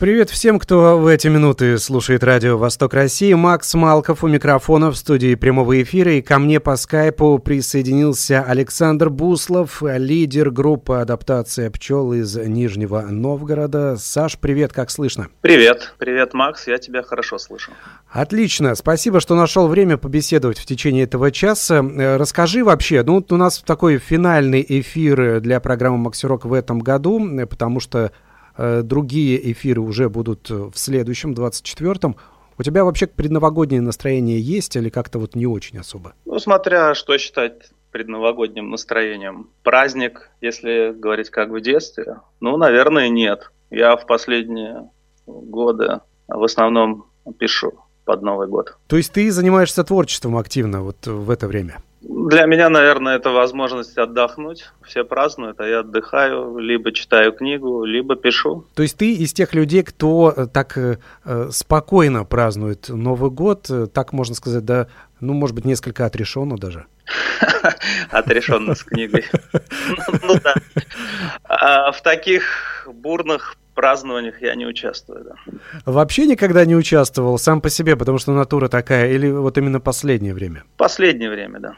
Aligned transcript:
Привет 0.00 0.30
всем, 0.30 0.58
кто 0.58 0.96
в 0.96 1.06
эти 1.06 1.28
минуты 1.28 1.76
слушает 1.76 2.24
радио 2.24 2.56
«Восток 2.56 2.94
России». 2.94 3.34
Макс 3.34 3.74
Малков 3.74 4.24
у 4.24 4.28
микрофона 4.28 4.90
в 4.90 4.96
студии 4.96 5.34
прямого 5.34 5.82
эфира. 5.82 6.14
И 6.14 6.22
ко 6.22 6.38
мне 6.38 6.58
по 6.58 6.76
скайпу 6.76 7.38
присоединился 7.38 8.42
Александр 8.42 9.10
Буслов, 9.10 9.82
лидер 9.82 10.50
группы 10.50 10.94
«Адаптация 10.94 11.70
пчел» 11.70 12.14
из 12.14 12.34
Нижнего 12.34 13.02
Новгорода. 13.02 13.98
Саш, 13.98 14.38
привет, 14.38 14.72
как 14.72 14.90
слышно? 14.90 15.28
Привет, 15.42 15.92
привет, 15.98 16.32
Макс, 16.32 16.66
я 16.66 16.78
тебя 16.78 17.02
хорошо 17.02 17.36
слышу. 17.36 17.70
Отлично, 18.08 18.74
спасибо, 18.76 19.20
что 19.20 19.34
нашел 19.34 19.68
время 19.68 19.98
побеседовать 19.98 20.58
в 20.58 20.64
течение 20.64 21.04
этого 21.04 21.30
часа. 21.30 21.84
Э, 21.84 22.16
расскажи 22.16 22.64
вообще, 22.64 23.02
ну 23.02 23.22
у 23.28 23.36
нас 23.36 23.58
такой 23.58 23.98
финальный 23.98 24.64
эфир 24.66 25.40
для 25.40 25.60
программы 25.60 25.98
«Максирок» 25.98 26.46
в 26.46 26.54
этом 26.54 26.78
году, 26.78 27.20
э, 27.38 27.44
потому 27.44 27.80
что 27.80 28.12
другие 28.56 29.52
эфиры 29.52 29.80
уже 29.80 30.08
будут 30.08 30.50
в 30.50 30.72
следующем, 30.74 31.32
24-м. 31.32 32.16
У 32.58 32.62
тебя 32.62 32.84
вообще 32.84 33.06
предновогоднее 33.06 33.80
настроение 33.80 34.40
есть 34.40 34.76
или 34.76 34.90
как-то 34.90 35.18
вот 35.18 35.34
не 35.34 35.46
очень 35.46 35.78
особо? 35.78 36.12
Ну, 36.26 36.38
смотря 36.38 36.94
что 36.94 37.16
считать 37.16 37.70
предновогодним 37.90 38.70
настроением. 38.70 39.48
Праздник, 39.62 40.30
если 40.40 40.92
говорить 40.96 41.30
как 41.30 41.50
в 41.50 41.60
детстве, 41.60 42.18
ну, 42.40 42.56
наверное, 42.56 43.08
нет. 43.08 43.50
Я 43.70 43.96
в 43.96 44.06
последние 44.06 44.90
годы 45.26 46.00
в 46.28 46.44
основном 46.44 47.06
пишу 47.38 47.72
под 48.04 48.22
Новый 48.22 48.48
год. 48.48 48.76
То 48.88 48.96
есть 48.96 49.12
ты 49.12 49.30
занимаешься 49.30 49.82
творчеством 49.82 50.36
активно 50.36 50.82
вот 50.82 51.06
в 51.06 51.30
это 51.30 51.48
время? 51.48 51.78
Для 52.00 52.46
меня, 52.46 52.70
наверное, 52.70 53.16
это 53.16 53.30
возможность 53.30 53.98
отдохнуть. 53.98 54.70
Все 54.82 55.04
празднуют, 55.04 55.60
а 55.60 55.66
я 55.66 55.80
отдыхаю, 55.80 56.56
либо 56.56 56.92
читаю 56.92 57.32
книгу, 57.32 57.84
либо 57.84 58.16
пишу. 58.16 58.64
То 58.74 58.82
есть 58.82 58.96
ты 58.96 59.12
из 59.12 59.34
тех 59.34 59.52
людей, 59.54 59.82
кто 59.82 60.32
э, 60.34 60.46
так 60.46 60.78
э, 60.78 60.98
э, 61.24 61.48
спокойно 61.50 62.24
празднует 62.24 62.88
Новый 62.88 63.30
год, 63.30 63.70
так 63.92 64.14
можно 64.14 64.34
сказать, 64.34 64.64
да, 64.64 64.86
ну, 65.20 65.34
может 65.34 65.54
быть, 65.54 65.66
несколько 65.66 66.06
отрешенно 66.06 66.56
даже? 66.56 66.86
Отрешенно 68.10 68.74
с 68.74 68.82
книгой. 68.82 69.26
Ну 70.22 70.38
да. 70.42 70.54
А 71.44 71.92
в 71.92 72.00
таких 72.02 72.88
бурных 72.92 73.56
празднованиях 73.80 74.42
я 74.42 74.54
не 74.56 74.66
участвую, 74.66 75.24
да. 75.24 75.34
Вообще 75.86 76.26
никогда 76.26 76.66
не 76.66 76.76
участвовал 76.76 77.38
сам 77.38 77.62
по 77.62 77.70
себе, 77.70 77.96
потому 77.96 78.18
что 78.18 78.32
натура 78.32 78.68
такая, 78.68 79.10
или 79.10 79.30
вот 79.30 79.56
именно 79.56 79.80
последнее 79.80 80.34
время? 80.34 80.64
Последнее 80.76 81.30
время, 81.30 81.60
да. 81.60 81.76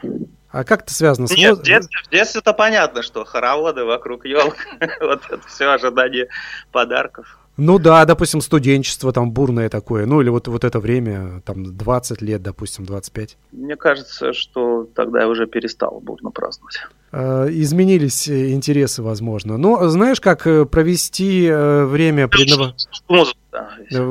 А 0.49 0.65
как 0.65 0.81
это 0.81 0.93
связано 0.93 1.27
с... 1.27 1.31
Нет, 1.31 1.59
в 1.59 1.63
детстве, 1.63 1.99
в 2.05 2.09
детстве 2.09 2.41
это 2.41 2.51
понятно, 2.51 3.03
что 3.03 3.23
хороводы 3.23 3.85
вокруг 3.85 4.25
елок, 4.25 4.57
вот 4.99 5.21
это 5.29 5.47
все 5.47 5.67
ожидание 5.67 6.27
подарков. 6.73 7.39
Ну 7.55 7.79
да, 7.79 8.03
допустим, 8.03 8.41
студенчество 8.41 9.13
там 9.13 9.31
бурное 9.31 9.69
такое, 9.69 10.05
ну 10.05 10.19
или 10.19 10.27
вот, 10.27 10.49
вот 10.49 10.65
это 10.65 10.81
время, 10.81 11.41
там 11.45 11.77
20 11.77 12.21
лет, 12.21 12.41
допустим, 12.41 12.85
25. 12.85 13.37
Мне 13.53 13.77
кажется, 13.77 14.33
что 14.33 14.89
тогда 14.93 15.21
я 15.21 15.29
уже 15.29 15.47
перестал 15.47 16.01
бурно 16.01 16.31
праздновать. 16.31 16.79
Э, 17.15 17.47
изменились 17.47 18.27
э, 18.27 18.53
интересы, 18.53 19.03
возможно. 19.03 19.57
Но 19.57 19.87
знаешь, 19.87 20.19
как 20.19 20.47
э, 20.47 20.65
провести 20.65 21.47
время 21.51 22.27
предного... 22.27 22.73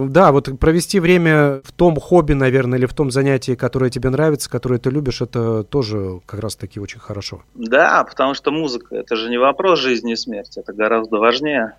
Да, 0.09 0.31
вот 0.31 0.57
провести 0.61 1.01
время 1.01 1.63
в 1.65 1.73
том 1.73 1.97
хобби, 1.97 2.35
наверное, 2.35 2.79
или 2.79 2.87
в 2.87 2.95
том 2.95 3.11
занятии, 3.11 3.57
которое 3.57 3.91
тебе 3.91 4.11
нравится, 4.11 4.49
которое 4.49 4.79
ты 4.79 4.91
любишь, 4.91 5.21
это 5.21 5.65
тоже 5.65 6.21
как 6.27 6.39
раз-таки 6.39 6.79
очень 6.79 7.01
хорошо. 7.01 7.43
Да, 7.55 8.05
потому 8.05 8.35
что 8.35 8.53
музыка– 8.53 8.87
это 8.95 9.17
же 9.17 9.31
не 9.31 9.39
вопрос 9.39 9.81
жизни 9.81 10.13
и 10.13 10.17
смерти, 10.17 10.61
это 10.61 10.73
гораздо 10.73 11.17
важнее. 11.17 11.75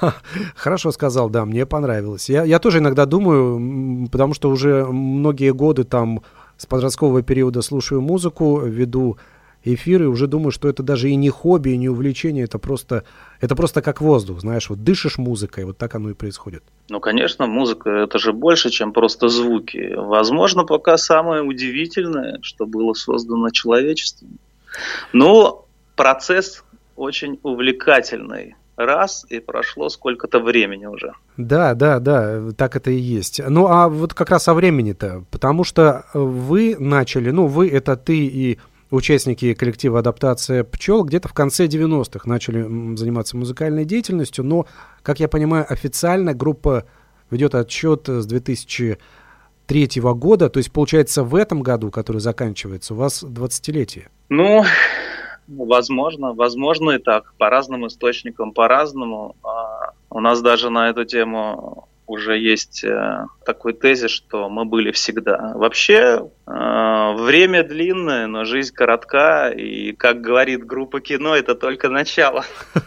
Хорошо 0.54 0.92
сказал, 0.92 1.30
да, 1.30 1.44
мне 1.44 1.66
понравилось. 1.66 2.30
Я, 2.30 2.44
я 2.44 2.60
тоже 2.60 2.78
иногда 2.78 3.06
думаю, 3.06 4.08
потому 4.08 4.34
что 4.34 4.48
уже 4.48 4.86
многие 4.86 5.52
годы 5.52 5.82
там 5.82 6.22
с 6.56 6.66
подросткового 6.66 7.22
периода 7.22 7.60
слушаю 7.60 8.00
музыку, 8.02 8.60
веду 8.60 9.18
эфиры, 9.64 10.08
уже 10.08 10.26
думаю, 10.26 10.50
что 10.50 10.68
это 10.68 10.82
даже 10.82 11.10
и 11.10 11.16
не 11.16 11.30
хобби, 11.30 11.70
и 11.70 11.76
не 11.76 11.88
увлечение, 11.88 12.44
это 12.44 12.58
просто, 12.58 13.04
это 13.40 13.54
просто 13.54 13.82
как 13.82 14.00
воздух, 14.00 14.40
знаешь, 14.40 14.70
вот 14.70 14.82
дышишь 14.82 15.18
музыкой, 15.18 15.64
вот 15.64 15.78
так 15.78 15.94
оно 15.94 16.10
и 16.10 16.14
происходит. 16.14 16.62
Ну, 16.88 17.00
конечно, 17.00 17.46
музыка 17.46 17.90
это 17.90 18.18
же 18.18 18.32
больше, 18.32 18.70
чем 18.70 18.92
просто 18.92 19.28
звуки. 19.28 19.94
Возможно, 19.96 20.64
пока 20.64 20.96
самое 20.96 21.42
удивительное, 21.42 22.38
что 22.42 22.66
было 22.66 22.94
создано 22.94 23.50
человечеством. 23.50 24.38
Но 25.12 25.66
процесс 25.96 26.64
очень 26.96 27.38
увлекательный 27.42 28.56
раз, 28.76 29.26
и 29.28 29.40
прошло 29.40 29.88
сколько-то 29.88 30.40
времени 30.40 30.86
уже. 30.86 31.12
Да, 31.36 31.74
да, 31.74 31.98
да, 31.98 32.52
так 32.56 32.76
это 32.76 32.90
и 32.90 32.96
есть. 32.96 33.40
Ну, 33.46 33.66
а 33.66 33.88
вот 33.88 34.14
как 34.14 34.30
раз 34.30 34.48
о 34.48 34.54
времени-то, 34.54 35.24
потому 35.30 35.64
что 35.64 36.06
вы 36.14 36.76
начали, 36.78 37.30
ну, 37.30 37.46
вы 37.46 37.68
это 37.68 37.96
ты 37.96 38.18
и 38.18 38.58
участники 38.90 39.54
коллектива 39.54 40.00
«Адаптация 40.00 40.64
пчел» 40.64 41.04
где-то 41.04 41.28
в 41.28 41.34
конце 41.34 41.66
90-х 41.66 42.28
начали 42.28 42.62
заниматься 42.96 43.36
музыкальной 43.36 43.84
деятельностью, 43.84 44.44
но, 44.44 44.66
как 45.02 45.20
я 45.20 45.28
понимаю, 45.28 45.66
официально 45.68 46.34
группа 46.34 46.84
ведет 47.30 47.54
отчет 47.54 48.08
с 48.08 48.26
2003 48.26 48.98
года, 50.00 50.48
то 50.48 50.58
есть, 50.58 50.72
получается, 50.72 51.22
в 51.22 51.34
этом 51.34 51.62
году, 51.62 51.90
который 51.90 52.20
заканчивается, 52.20 52.94
у 52.94 52.96
вас 52.96 53.22
20-летие. 53.22 54.08
Ну, 54.28 54.64
возможно, 55.46 56.32
возможно 56.32 56.90
и 56.90 56.98
так. 56.98 57.34
По 57.38 57.50
разным 57.50 57.86
источникам, 57.86 58.52
по-разному. 58.52 59.36
А 59.42 59.92
у 60.10 60.20
нас 60.20 60.42
даже 60.42 60.70
на 60.70 60.88
эту 60.90 61.04
тему 61.04 61.88
уже 62.10 62.36
есть 62.36 62.82
э, 62.82 63.26
такой 63.46 63.72
тезис, 63.72 64.10
что 64.10 64.50
мы 64.50 64.64
были 64.64 64.90
всегда. 64.90 65.52
Вообще, 65.54 66.28
э, 66.44 67.14
время 67.16 67.62
длинное, 67.62 68.26
но 68.26 68.44
жизнь 68.44 68.74
коротка, 68.74 69.48
и, 69.50 69.92
как 69.92 70.20
говорит 70.20 70.66
группа 70.66 71.00
кино, 71.00 71.36
это 71.36 71.54
только 71.54 71.88
начало. 71.88 72.44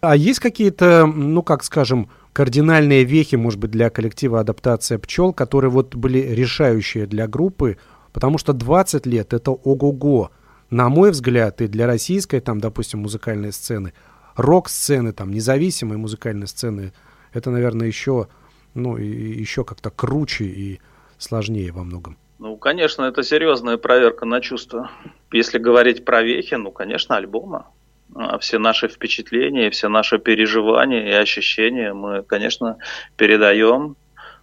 А 0.00 0.14
есть 0.14 0.38
какие-то, 0.38 1.06
ну, 1.06 1.42
как 1.42 1.64
скажем, 1.64 2.08
кардинальные 2.32 3.02
вехи, 3.02 3.34
может 3.34 3.58
быть, 3.58 3.72
для 3.72 3.90
коллектива 3.90 4.38
адаптация 4.38 4.96
пчел, 4.96 5.32
которые 5.32 5.72
вот 5.72 5.96
были 5.96 6.20
решающие 6.20 7.06
для 7.06 7.26
группы, 7.26 7.78
потому 8.12 8.38
что 8.38 8.52
20 8.52 9.06
лет 9.06 9.32
это 9.32 9.50
ого-го. 9.50 10.30
На 10.70 10.88
мой 10.88 11.10
взгляд, 11.10 11.60
и 11.62 11.66
для 11.66 11.88
российской, 11.88 12.38
там, 12.38 12.60
допустим, 12.60 13.00
музыкальной 13.00 13.52
сцены, 13.52 13.92
рок-сцены, 14.36 15.12
там, 15.12 15.32
независимой 15.32 15.96
музыкальной 15.96 16.46
сцены– 16.46 16.92
это, 17.38 17.50
наверное, 17.50 17.86
еще, 17.86 18.28
ну, 18.74 18.96
и, 18.96 19.06
еще 19.06 19.64
как-то 19.64 19.90
круче 19.90 20.44
и 20.44 20.80
сложнее 21.18 21.72
во 21.72 21.84
многом. 21.84 22.16
Ну, 22.38 22.56
конечно, 22.56 23.02
это 23.02 23.22
серьезная 23.22 23.78
проверка 23.78 24.24
на 24.24 24.40
чувства. 24.40 24.90
Если 25.32 25.58
говорить 25.58 26.04
про 26.04 26.22
вехи, 26.22 26.54
ну, 26.54 26.70
конечно, 26.70 27.16
альбома. 27.16 27.70
Все 28.40 28.58
наши 28.58 28.88
впечатления, 28.88 29.70
все 29.70 29.88
наши 29.88 30.18
переживания 30.18 31.08
и 31.08 31.12
ощущения 31.12 31.92
мы, 31.92 32.22
конечно, 32.22 32.78
передаем 33.16 33.96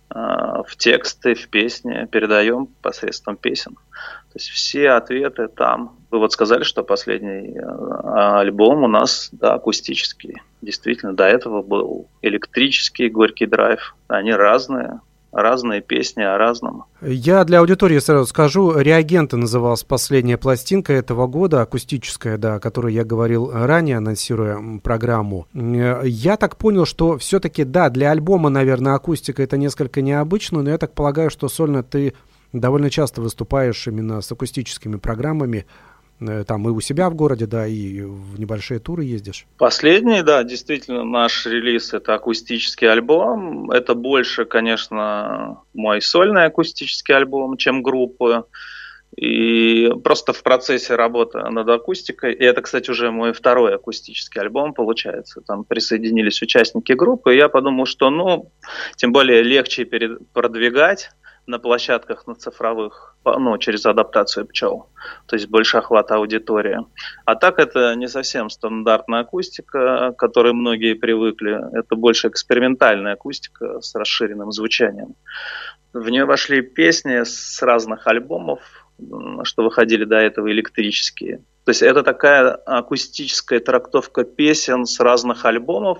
а, 0.09 0.63
в 0.63 0.75
тексты, 0.75 1.33
в 1.33 1.47
песни, 1.49 2.07
передаем 2.11 2.67
посредством 2.81 3.37
песен. 3.37 3.73
То 3.73 4.35
есть 4.35 4.49
все 4.49 4.91
ответы 4.91 5.47
там. 5.47 5.97
Вы 6.11 6.19
вот 6.19 6.31
сказали, 6.31 6.63
что 6.63 6.83
последний 6.83 7.57
а, 7.59 8.39
альбом 8.39 8.83
у 8.83 8.87
нас 8.87 9.29
да, 9.31 9.55
акустический. 9.55 10.35
Действительно, 10.65 11.13
до 11.13 11.25
этого 11.25 11.61
был 11.61 12.07
электрический 12.23 13.07
горький 13.07 13.45
драйв. 13.45 13.95
Они 14.07 14.33
разные, 14.33 14.99
разные 15.31 15.81
песни 15.81 16.23
о 16.23 16.39
разном. 16.39 16.85
Я 17.01 17.43
для 17.43 17.59
аудитории 17.59 17.99
сразу 17.99 18.25
скажу, 18.25 18.75
«Реагенты» 18.75 19.37
называлась 19.37 19.83
последняя 19.83 20.37
пластинка 20.37 20.91
этого 20.91 21.27
года, 21.27 21.61
акустическая, 21.61 22.39
да, 22.39 22.55
о 22.55 22.59
которой 22.59 22.95
я 22.95 23.03
говорил 23.03 23.51
ранее, 23.53 23.97
анонсируя 23.97 24.57
программу. 24.81 25.45
Я 25.53 26.35
так 26.37 26.57
понял, 26.57 26.85
что 26.85 27.19
все-таки, 27.19 27.63
да, 27.63 27.91
для 27.91 28.09
альбома, 28.09 28.49
наверное, 28.49 28.95
акустика 28.95 29.43
это 29.43 29.57
несколько 29.57 30.01
необычно, 30.01 30.63
но 30.63 30.71
я 30.71 30.79
так 30.79 30.95
полагаю, 30.95 31.29
что 31.29 31.47
сольно 31.47 31.83
ты 31.83 32.15
довольно 32.53 32.89
часто 32.89 33.21
выступаешь 33.21 33.87
именно 33.87 34.21
с 34.21 34.31
акустическими 34.31 34.95
программами. 34.95 35.65
Э, 36.21 36.43
там 36.45 36.67
и 36.67 36.71
у 36.71 36.79
себя 36.79 37.09
в 37.09 37.15
городе, 37.15 37.45
да, 37.45 37.67
и 37.67 38.01
в 38.01 38.39
небольшие 38.39 38.79
туры 38.79 39.03
ездишь. 39.03 39.45
Последний, 39.57 40.21
да, 40.21 40.43
действительно, 40.43 41.03
наш 41.03 41.45
релиз– 41.45 41.93
это 41.93 42.13
акустический 42.13 42.89
альбом. 42.89 43.71
Это 43.71 43.95
больше, 43.95 44.45
конечно, 44.45 45.59
мой 45.73 46.01
сольный 46.01 46.45
акустический 46.45 47.15
альбом, 47.15 47.57
чем 47.57 47.83
группа. 47.83 48.47
И 49.17 49.89
просто 50.03 50.33
в 50.33 50.43
процессе 50.43 50.95
работы 50.95 51.39
над 51.39 51.69
акустикой, 51.69 52.33
и 52.33 52.43
это, 52.43 52.61
кстати, 52.61 52.89
уже 52.89 53.11
мой 53.11 53.31
второй 53.31 53.73
акустический 53.73 54.41
альбом 54.41 54.73
получается, 54.73 55.39
там 55.39 55.63
присоединились 55.63 56.41
участники 56.41 56.91
группы, 56.91 57.33
и 57.33 57.37
я 57.37 57.47
подумал, 57.47 57.85
что, 57.85 58.09
ну, 58.09 58.51
тем 58.97 59.13
более 59.13 59.41
легче 59.41 59.85
продвигать 60.33 61.11
на 61.47 61.59
площадках, 61.59 62.27
на 62.27 62.35
цифровых, 62.35 63.15
ну, 63.23 63.57
через 63.57 63.85
адаптацию 63.85 64.45
пчел, 64.47 64.89
то 65.27 65.35
есть 65.35 65.47
больше 65.47 65.77
охват 65.77 66.11
аудитории. 66.11 66.79
А 67.25 67.35
так 67.35 67.59
это 67.59 67.95
не 67.95 68.07
совсем 68.07 68.49
стандартная 68.49 69.21
акустика, 69.21 70.11
к 70.11 70.19
которой 70.19 70.53
многие 70.53 70.93
привыкли, 70.93 71.59
это 71.77 71.95
больше 71.95 72.27
экспериментальная 72.27 73.13
акустика 73.13 73.81
с 73.81 73.93
расширенным 73.95 74.51
звучанием. 74.51 75.15
В 75.93 76.09
нее 76.09 76.25
вошли 76.25 76.61
песни 76.61 77.23
с 77.23 77.61
разных 77.61 78.07
альбомов, 78.07 78.59
что 79.43 79.63
выходили 79.63 80.05
до 80.05 80.17
этого 80.17 80.51
электрические. 80.51 81.37
То 81.65 81.71
есть 81.71 81.81
это 81.81 82.03
такая 82.03 82.51
акустическая 82.51 83.59
трактовка 83.59 84.23
песен 84.23 84.85
с 84.85 84.99
разных 84.99 85.45
альбомов, 85.45 85.99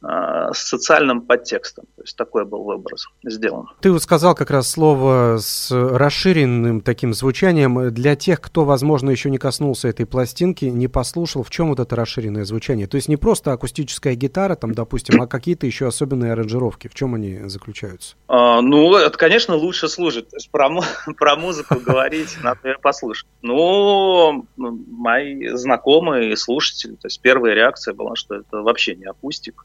с 0.00 0.58
социальным 0.58 1.22
подтекстом. 1.22 1.86
То 1.96 2.02
есть 2.02 2.16
такой 2.16 2.44
был 2.44 2.62
выбор 2.62 2.92
сделан. 3.24 3.66
Ты 3.80 3.90
вот 3.90 4.02
сказал 4.02 4.34
как 4.34 4.50
раз 4.50 4.70
слово 4.70 5.38
с 5.40 5.70
расширенным 5.70 6.80
таким 6.80 7.14
звучанием. 7.14 7.92
Для 7.92 8.14
тех, 8.14 8.40
кто, 8.40 8.64
возможно, 8.64 9.10
еще 9.10 9.30
не 9.30 9.38
коснулся 9.38 9.88
этой 9.88 10.06
пластинки, 10.06 10.66
не 10.66 10.88
послушал, 10.88 11.42
в 11.42 11.50
чем 11.50 11.70
вот 11.70 11.80
это 11.80 11.96
расширенное 11.96 12.44
звучание? 12.44 12.86
То 12.86 12.96
есть 12.96 13.08
не 13.08 13.16
просто 13.16 13.52
акустическая 13.52 14.14
гитара, 14.14 14.54
там, 14.54 14.72
допустим, 14.72 15.20
а 15.20 15.26
какие-то 15.26 15.66
еще 15.66 15.88
особенные 15.88 16.32
аранжировки. 16.32 16.88
В 16.88 16.94
чем 16.94 17.14
они 17.14 17.48
заключаются? 17.48 18.14
А, 18.28 18.60
ну, 18.60 18.94
это, 18.94 19.16
конечно, 19.18 19.56
лучше 19.56 19.88
служит. 19.88 20.30
То 20.30 20.36
есть 20.36 20.50
про, 20.50 20.70
про 21.16 21.36
музыку 21.36 21.76
говорить 21.80 22.36
надо 22.42 22.76
послушать. 22.80 23.26
Ну, 23.42 24.46
мои 24.56 25.48
знакомые 25.48 26.32
и 26.32 26.36
слушатели, 26.36 26.92
то 26.92 27.06
есть 27.06 27.20
первая 27.20 27.54
реакция 27.54 27.94
была, 27.94 28.14
что 28.14 28.36
это 28.36 28.62
вообще 28.62 28.94
не 28.94 29.04
акустика 29.04 29.64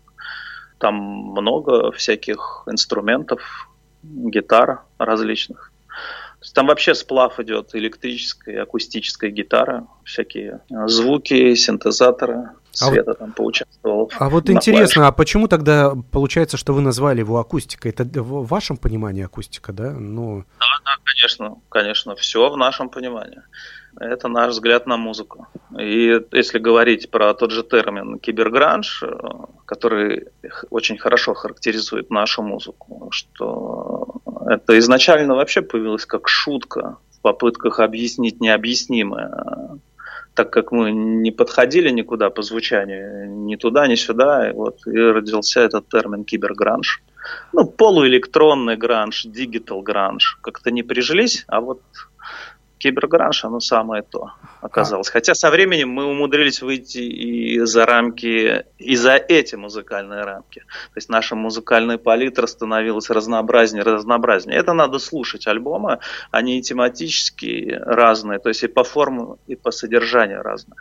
там 0.83 0.95
много 0.95 1.93
всяких 1.93 2.63
инструментов, 2.67 3.39
гитар 4.03 4.81
различных. 4.97 5.71
Там 6.53 6.67
вообще 6.67 6.93
сплав 6.93 7.39
идет 7.39 7.69
электрическая, 7.71 8.63
акустическая 8.63 9.29
гитара, 9.29 9.87
всякие 10.03 10.59
звуки, 10.87 11.55
синтезаторы. 11.55 12.49
Света 12.71 13.11
а 13.11 13.13
там 13.13 13.31
поучаствовал. 13.31 14.11
А 14.19 14.29
вот 14.29 14.49
интересно, 14.49 15.03
клавиш. 15.03 15.09
а 15.09 15.11
почему 15.13 15.47
тогда 15.47 15.93
получается, 16.11 16.57
что 16.57 16.73
вы 16.73 16.81
назвали 16.81 17.19
его 17.19 17.39
акустикой? 17.39 17.91
Это 17.91 18.03
в 18.03 18.45
вашем 18.45 18.75
понимании 18.75 19.23
акустика, 19.23 19.71
да? 19.71 19.91
Ну... 19.91 20.43
Да, 20.59 20.65
да, 20.83 20.91
конечно, 21.05 21.61
конечно, 21.69 22.15
все 22.15 22.49
в 22.49 22.57
нашем 22.57 22.89
понимании. 22.89 23.41
Это 23.99 24.27
наш 24.27 24.51
взгляд 24.51 24.87
на 24.87 24.97
музыку. 24.97 25.47
И 25.77 26.19
если 26.31 26.59
говорить 26.59 27.11
про 27.11 27.33
тот 27.33 27.51
же 27.51 27.63
термин 27.63 28.19
кибергранж, 28.19 29.03
э, 29.03 29.07
который 29.65 30.27
очень 30.69 30.97
хорошо 30.97 31.33
характеризует 31.33 32.09
нашу 32.09 32.41
музыку, 32.41 33.09
что 33.11 34.21
это 34.47 34.77
изначально 34.79 35.35
вообще 35.35 35.61
появилось 35.61 36.05
как 36.05 36.27
шутка 36.27 36.97
в 37.11 37.21
попытках 37.21 37.79
объяснить 37.79 38.41
необъяснимое, 38.41 39.79
так 40.33 40.51
как 40.51 40.71
мы 40.71 40.91
не 40.91 41.31
подходили 41.31 41.89
никуда 41.89 42.29
по 42.29 42.41
звучанию, 42.41 43.29
ни 43.29 43.55
туда, 43.55 43.87
ни 43.87 43.95
сюда, 43.95 44.49
и 44.49 44.53
вот 44.53 44.85
и 44.87 44.97
родился 44.97 45.61
этот 45.61 45.87
термин 45.87 46.23
кибергранж. 46.23 47.01
Ну, 47.53 47.65
полуэлектронный 47.65 48.75
гранж, 48.75 49.23
дигитал 49.25 49.81
гранж. 49.81 50.39
Как-то 50.41 50.71
не 50.71 50.83
прижились, 50.83 51.45
а 51.47 51.61
вот 51.61 51.81
кибергранж, 52.83 53.45
оно 53.45 53.59
самое 53.59 54.03
то 54.03 54.31
оказалось. 54.61 55.09
А. 55.09 55.13
Хотя 55.13 55.33
со 55.33 55.49
временем 55.49 55.89
мы 55.89 56.05
умудрились 56.05 56.61
выйти 56.61 56.97
и 56.97 57.59
за 57.59 57.85
рамки, 57.85 58.65
и 58.77 58.95
за 58.95 59.15
эти 59.15 59.55
музыкальные 59.55 60.23
рамки. 60.23 60.59
То 60.59 60.97
есть 60.97 61.09
наша 61.09 61.35
музыкальная 61.35 61.97
палитра 61.97 62.45
становилась 62.47 63.09
разнообразнее, 63.09 63.83
разнообразнее. 63.83 64.59
Это 64.59 64.73
надо 64.73 64.99
слушать 64.99 65.47
альбомы, 65.47 65.99
они 66.31 66.61
тематически 66.61 67.79
разные, 67.85 68.39
то 68.39 68.49
есть 68.49 68.63
и 68.63 68.67
по 68.67 68.83
форму, 68.83 69.37
и 69.47 69.55
по 69.55 69.71
содержанию 69.71 70.41
разные. 70.41 70.77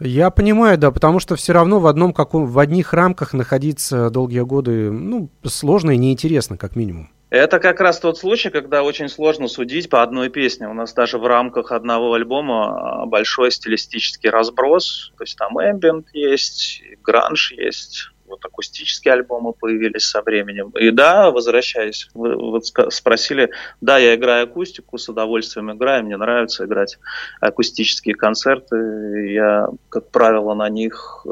Я 0.00 0.30
понимаю, 0.30 0.76
да, 0.78 0.90
потому 0.90 1.20
что 1.20 1.36
все 1.36 1.52
равно 1.52 1.78
в 1.78 1.86
одном 1.86 2.12
каком, 2.12 2.46
в 2.46 2.58
одних 2.58 2.92
рамках 2.92 3.32
находиться 3.32 4.10
долгие 4.10 4.40
годы, 4.40 4.90
ну, 4.90 5.28
сложно 5.44 5.92
и 5.92 5.98
неинтересно, 5.98 6.56
как 6.56 6.74
минимум. 6.74 7.10
Это 7.34 7.58
как 7.58 7.80
раз 7.80 7.98
тот 7.98 8.16
случай, 8.16 8.48
когда 8.48 8.84
очень 8.84 9.08
сложно 9.08 9.48
судить 9.48 9.90
по 9.90 10.04
одной 10.04 10.28
песне. 10.28 10.68
У 10.68 10.72
нас 10.72 10.92
даже 10.94 11.18
в 11.18 11.26
рамках 11.26 11.72
одного 11.72 12.14
альбома 12.14 13.02
а, 13.02 13.06
большой 13.06 13.50
стилистический 13.50 14.30
разброс. 14.30 15.12
То 15.18 15.24
есть 15.24 15.36
там 15.36 15.58
эмбиент 15.58 16.06
есть, 16.12 16.80
гранж 17.02 17.50
есть, 17.50 18.10
вот 18.28 18.44
акустические 18.44 19.14
альбомы 19.14 19.52
появились 19.52 20.04
со 20.04 20.22
временем. 20.22 20.70
И 20.78 20.92
да, 20.92 21.32
возвращаясь, 21.32 22.08
вы 22.14 22.36
вот 22.36 22.66
спросили, 22.92 23.50
да, 23.80 23.98
я 23.98 24.14
играю 24.14 24.44
акустику, 24.44 24.96
с 24.96 25.08
удовольствием 25.08 25.72
играю, 25.72 26.04
мне 26.04 26.16
нравится 26.16 26.66
играть 26.66 26.98
акустические 27.40 28.14
концерты. 28.14 29.32
Я, 29.32 29.70
как 29.88 30.08
правило, 30.12 30.54
на 30.54 30.68
них 30.68 31.26
э, 31.26 31.28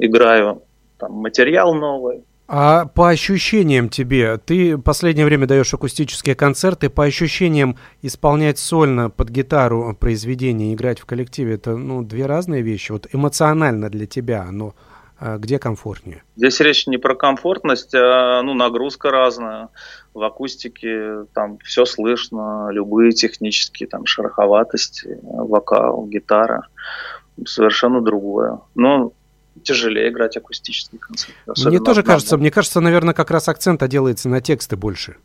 играю 0.00 0.64
там, 0.98 1.12
материал 1.12 1.72
новый, 1.72 2.24
а 2.48 2.86
по 2.86 3.08
ощущениям 3.08 3.88
тебе, 3.88 4.38
ты 4.38 4.78
последнее 4.78 5.26
время 5.26 5.46
даешь 5.46 5.74
акустические 5.74 6.34
концерты, 6.34 6.88
по 6.88 7.04
ощущениям 7.04 7.76
исполнять 8.02 8.58
сольно 8.58 9.10
под 9.10 9.30
гитару 9.30 9.96
произведение, 9.98 10.74
играть 10.74 11.00
в 11.00 11.06
коллективе, 11.06 11.54
это 11.54 11.76
ну, 11.76 12.02
две 12.02 12.26
разные 12.26 12.62
вещи. 12.62 12.92
Вот 12.92 13.08
эмоционально 13.12 13.90
для 13.90 14.06
тебя, 14.06 14.46
но 14.50 14.74
а 15.18 15.38
где 15.38 15.58
комфортнее? 15.58 16.22
Здесь 16.36 16.60
речь 16.60 16.86
не 16.86 16.98
про 16.98 17.14
комфортность, 17.14 17.94
а 17.94 18.42
ну, 18.42 18.52
нагрузка 18.52 19.10
разная. 19.10 19.70
В 20.12 20.22
акустике 20.22 21.24
там 21.32 21.58
все 21.64 21.86
слышно, 21.86 22.68
любые 22.70 23.12
технические 23.12 23.88
там 23.88 24.04
шероховатости, 24.04 25.18
вокал, 25.22 26.06
гитара, 26.06 26.68
совершенно 27.46 28.02
другое. 28.02 28.60
Но 28.74 29.12
тяжелее 29.66 30.08
играть 30.08 30.36
акустический 30.36 30.98
концерт. 30.98 31.34
Мне 31.64 31.80
тоже 31.80 32.02
кажется, 32.02 32.36
мне 32.38 32.50
кажется, 32.50 32.80
наверное, 32.80 33.14
как 33.14 33.30
раз 33.30 33.48
акцент 33.48 33.86
делается 33.88 34.28
на 34.28 34.40
тексты 34.40 34.76
больше. 34.76 35.16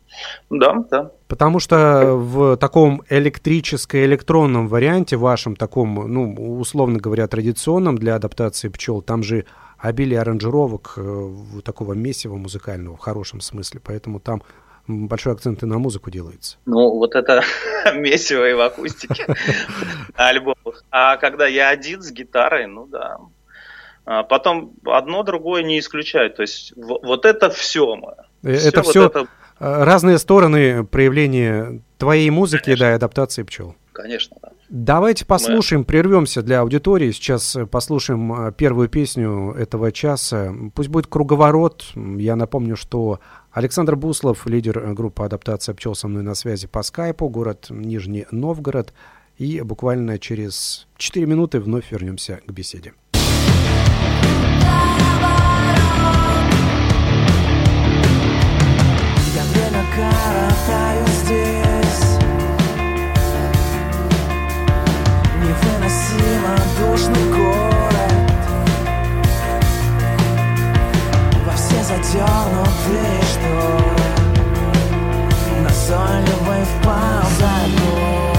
Да, 0.50 0.84
да. 0.90 1.12
Потому 1.28 1.60
что 1.60 2.16
в 2.16 2.56
таком 2.56 3.02
электрическо-электронном 3.08 4.68
варианте, 4.68 5.16
вашем 5.16 5.56
таком, 5.56 6.12
ну, 6.12 6.58
условно 6.58 6.98
говоря, 6.98 7.26
традиционном 7.28 7.96
для 7.96 8.16
адаптации 8.16 8.68
пчел, 8.68 9.00
там 9.00 9.22
же 9.22 9.46
обилие 9.78 10.20
аранжировок 10.20 10.94
э, 10.96 11.30
такого 11.64 11.94
месива 11.94 12.36
музыкального 12.36 12.96
в 12.96 13.00
хорошем 13.00 13.40
смысле, 13.40 13.80
поэтому 13.82 14.20
там 14.20 14.42
большой 14.86 15.32
акцент 15.32 15.62
и 15.62 15.66
на 15.66 15.78
музыку 15.78 16.10
делается. 16.10 16.56
Ну, 16.66 16.96
вот 16.98 17.14
это 17.14 17.42
месиво 17.94 18.48
и 18.48 18.54
в 18.54 18.60
акустике 18.60 19.26
альбомах. 20.14 20.84
А 20.90 21.16
когда 21.16 21.46
я 21.46 21.68
один 21.68 22.02
с 22.02 22.10
гитарой, 22.10 22.66
ну 22.66 22.86
да, 22.86 23.18
потом 24.04 24.74
одно 24.84 25.22
другое 25.22 25.62
не 25.62 25.78
исключает. 25.78 26.36
То 26.36 26.42
есть 26.42 26.72
вот 26.76 27.24
это 27.24 27.50
все 27.50 27.96
мы. 27.96 28.14
Э, 28.42 28.54
это 28.54 28.82
все, 28.82 29.02
вот 29.02 29.16
это... 29.16 29.28
Э, 29.60 29.84
разные 29.84 30.18
стороны 30.18 30.84
проявления 30.84 31.80
твоей 31.98 32.30
музыки 32.30 32.64
Конечно. 32.64 32.86
да, 32.86 32.92
и 32.92 32.94
адаптации 32.94 33.42
пчел. 33.42 33.74
Конечно, 33.92 34.36
да. 34.42 34.50
Давайте 34.68 35.26
послушаем, 35.26 35.80
Мы... 35.82 35.84
прервемся 35.84 36.42
для 36.42 36.60
аудитории. 36.60 37.10
Сейчас 37.10 37.54
э, 37.56 37.66
послушаем 37.66 38.52
первую 38.54 38.88
песню 38.88 39.52
этого 39.52 39.92
часа. 39.92 40.52
Пусть 40.74 40.88
будет 40.88 41.06
круговорот. 41.06 41.84
Я 41.94 42.36
напомню, 42.36 42.76
что 42.76 43.20
Александр 43.52 43.96
Буслов, 43.96 44.46
лидер 44.46 44.94
группы 44.94 45.24
«Адаптация 45.24 45.74
пчел» 45.74 45.94
со 45.94 46.08
мной 46.08 46.22
на 46.22 46.34
связи 46.34 46.66
по 46.66 46.82
скайпу, 46.82 47.28
город 47.28 47.66
Нижний 47.70 48.26
Новгород. 48.30 48.94
И 49.36 49.60
буквально 49.60 50.18
через 50.18 50.86
4 50.96 51.26
минуты 51.26 51.60
вновь 51.60 51.90
вернемся 51.90 52.40
к 52.46 52.50
беседе. 52.52 52.94
Задернутые 72.12 73.22
шторы 73.32 74.02
Назойливый 75.62 76.64
впал 76.64 77.22
за 77.38 78.31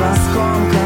nas 0.00 0.18
concas. 0.28 0.79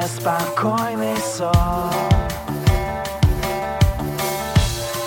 Беспокойный 0.00 1.16
сон. 1.18 1.92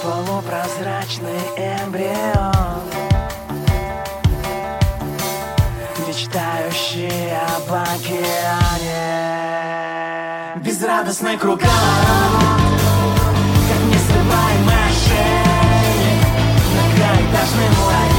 Полупрозрачный 0.04 1.44
эмбрион. 1.58 2.82
Мечтающий 6.08 7.32
об 7.36 7.74
океане. 7.74 9.24
Безрадостный 10.58 11.38
круговорот 11.38 11.72
Как 13.68 13.82
несрываемый 13.90 14.82
ошейник 14.88 16.28
Многоэтажный 16.72 17.70
муравей 17.70 18.13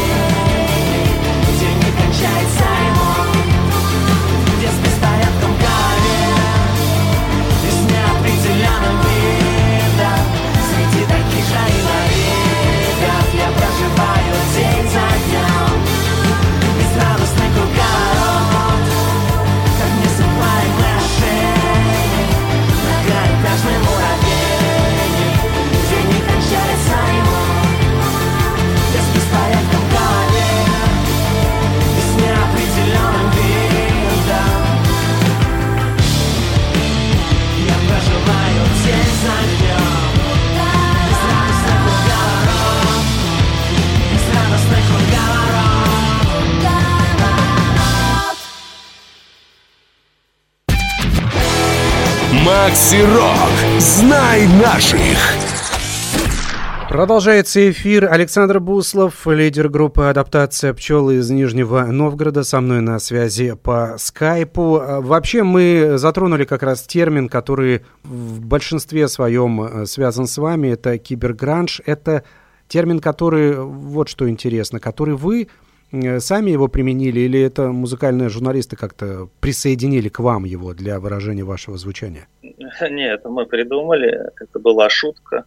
Макси 52.55 53.03
Рок. 53.03 53.81
Знай 53.81 54.47
наших. 54.63 55.19
Продолжается 56.89 57.69
эфир. 57.69 58.09
Александр 58.09 58.61
Буслов, 58.61 59.27
лидер 59.27 59.69
группы 59.69 60.05
«Адаптация 60.05 60.73
пчел» 60.73 61.11
из 61.11 61.29
Нижнего 61.31 61.87
Новгорода, 61.87 62.45
со 62.45 62.61
мной 62.61 62.81
на 62.81 63.01
связи 63.01 63.55
по 63.61 63.97
скайпу. 63.99 64.77
А, 64.77 65.01
Вообще 65.01 65.43
мы 65.43 65.95
затронули 65.97 66.45
как 66.45 66.63
раз 66.63 66.83
термин, 66.83 67.29
который 67.29 67.83
в 68.05 68.41
большинстве 68.41 69.09
своем 69.09 69.61
э, 69.61 69.87
связан 69.87 70.29
с 70.29 70.39
вами. 70.39 70.69
Это 70.69 70.97
кибергранж. 70.97 71.83
Это 71.85 72.23
термин, 72.69 73.01
который, 73.01 73.57
вот 73.57 74.09
что 74.09 74.31
интересно, 74.31 74.79
который 74.79 75.17
вы 75.17 75.43
э, 75.43 75.47
сами 76.19 76.51
его 76.51 76.69
применили 76.69 77.21
или 77.21 77.41
это 77.41 77.71
музыкальные 77.71 78.29
журналисты 78.29 78.77
как-то 78.77 79.29
присоединили 79.41 80.09
к 80.09 80.19
вам 80.21 80.45
его 80.45 80.75
для 80.75 80.99
выражения 81.01 81.45
вашего 81.45 81.77
звучания? 81.79 82.27
Нет, 82.91 83.25
мы 83.25 83.47
придумали, 83.47 84.21
это 84.41 84.59
была 84.59 84.91
шутка, 84.91 85.45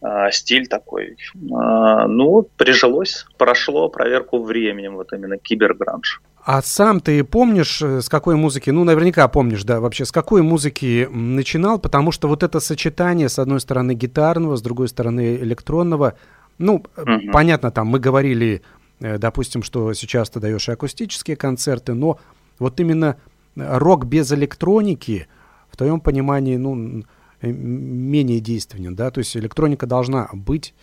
а, 0.00 0.30
стиль 0.30 0.66
такой. 0.66 1.16
А, 1.52 2.06
Ну, 2.06 2.48
прижилось, 2.56 3.26
прошло 3.38 3.88
проверку 3.88 4.42
временем, 4.42 4.96
вот 4.96 5.12
именно 5.12 5.38
кибергранж. 5.38 6.20
А 6.44 6.60
сам 6.60 7.00
ты 7.00 7.22
помнишь, 7.22 7.80
э, 7.82 8.00
с 8.00 8.08
какой 8.08 8.34
музыки, 8.34 8.70
ну, 8.70 8.82
наверняка 8.82 9.28
помнишь, 9.28 9.62
да, 9.62 9.78
вообще, 9.78 10.04
с 10.04 10.10
какой 10.10 10.42
музыки 10.42 11.08
начинал, 11.12 11.78
потому 11.78 12.10
что 12.10 12.26
вот 12.26 12.42
это 12.42 12.58
сочетание, 12.58 13.28
с 13.28 13.38
одной 13.38 13.60
стороны, 13.60 13.94
гитарного, 13.94 14.56
с 14.56 14.62
другой 14.62 14.88
стороны, 14.88 15.36
электронного, 15.36 16.14
ну, 16.58 16.82
э, 16.96 17.02
Мгм. 17.04 17.30
понятно, 17.30 17.70
там, 17.70 17.86
мы 17.86 18.00
говорили, 18.00 18.56
э, 18.56 18.81
допустим, 19.02 19.62
что 19.62 19.92
сейчас 19.92 20.30
ты 20.30 20.40
даешь 20.40 20.68
и 20.68 20.72
акустические 20.72 21.36
концерты, 21.36 21.94
но 21.94 22.18
вот 22.58 22.78
именно 22.80 23.16
э, 23.56 23.78
рок 23.78 24.06
без 24.06 24.32
электроники, 24.32 25.28
в 25.70 25.76
твоем 25.76 26.00
понимании, 26.00 26.56
ну, 26.56 27.02
э, 27.40 27.50
менее 27.50 28.40
действенен, 28.40 28.94
да, 28.94 29.10
то 29.10 29.18
есть 29.18 29.36
электроника 29.36 29.86
должна 29.86 30.28
быть 30.32 30.74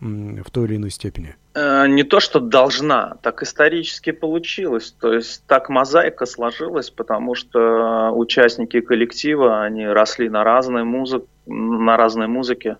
в 0.00 0.50
той 0.50 0.64
или 0.64 0.76
иной 0.76 0.90
степени. 0.90 1.36
Э, 1.54 1.86
Не 1.86 2.02
то, 2.02 2.18
что 2.18 2.40
должна, 2.40 3.14
так 3.22 3.42
исторически 3.42 4.10
получилось. 4.10 4.96
То 5.00 5.12
есть 5.12 5.44
так 5.46 5.68
мозаика 5.68 6.26
сложилась, 6.26 6.90
потому 6.90 7.36
что 7.36 8.10
участники 8.10 8.80
коллектива, 8.80 9.62
они 9.62 9.86
росли 9.86 10.28
на 10.28 10.42
разной, 10.42 10.82
музык, 10.82 11.24
на 11.46 11.96
разной 11.96 12.26
музыке. 12.26 12.78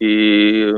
И 0.00 0.72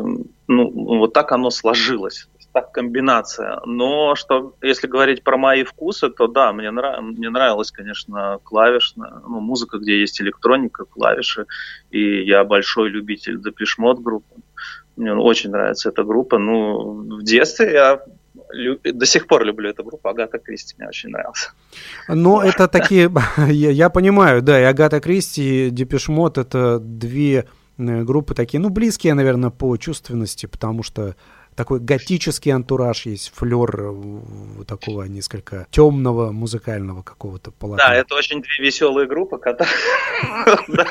ну, 0.47 0.99
вот 0.99 1.15
так 1.15 1.33
оно 1.33 1.51
сложилось. 1.51 2.29
Так 2.53 2.73
комбинация. 2.73 3.61
Но 3.65 4.15
что, 4.15 4.55
если 4.61 4.87
говорить 4.87 5.25
про 5.25 5.39
мои 5.39 5.65
вкусы, 5.65 6.11
то 6.11 6.27
да, 6.27 6.53
мне, 6.53 6.71
нрав... 6.71 7.01
мне 7.01 7.31
нравилась, 7.31 7.71
конечно, 7.71 8.39
клавишная, 8.45 9.23
ну, 9.27 9.41
музыка, 9.41 9.79
где 9.79 10.01
есть 10.01 10.21
электроника, 10.21 10.85
клавиши. 10.85 11.47
И 11.91 12.25
я 12.25 12.45
большой 12.45 12.91
любитель 12.91 13.41
Mode 13.79 14.03
группы. 14.03 14.35
Мне 14.97 15.15
очень 15.15 15.51
нравится 15.51 15.89
эта 15.89 16.05
группа. 16.05 16.39
Ну, 16.39 17.17
в 17.17 17.23
детстве 17.23 17.73
я 17.73 18.03
до 18.93 19.07
сих 19.07 19.27
пор 19.27 19.45
люблю 19.45 19.71
эту 19.71 19.83
группу. 19.85 20.09
Агата 20.09 20.39
Кристи 20.39 20.75
мне 20.79 20.89
очень 20.89 21.11
нравился. 21.11 21.53
Но 22.09 22.43
это 22.43 22.69
такие, 22.69 23.11
я, 23.49 23.71
я 23.71 23.89
понимаю, 23.89 24.43
да, 24.43 24.61
и 24.61 24.65
Агата 24.65 25.01
Кристи, 25.01 25.69
и 25.69 25.71
Депешмот 25.71 26.39
это 26.39 26.79
две 26.79 27.47
э, 27.79 28.03
группы 28.03 28.35
такие, 28.35 28.61
ну, 28.61 28.69
близкие, 28.69 29.15
наверное, 29.15 29.51
по 29.51 29.77
чувственности, 29.77 30.47
потому 30.47 30.83
что 30.83 31.15
такой 31.55 31.81
готический 31.81 32.51
антураж 32.51 33.07
есть, 33.07 33.33
флер 33.35 33.71
э, 33.79 34.65
такого 34.67 35.05
несколько 35.05 35.67
темного 35.71 36.33
музыкального 36.33 37.03
какого-то 37.03 37.51
полотна. 37.51 37.89
Да, 37.89 37.95
это 37.95 38.15
очень 38.15 38.43
две 38.43 38.67
веселые 38.67 39.07
группы, 39.07 39.39
которые 39.39 39.73
Да, 40.69 40.87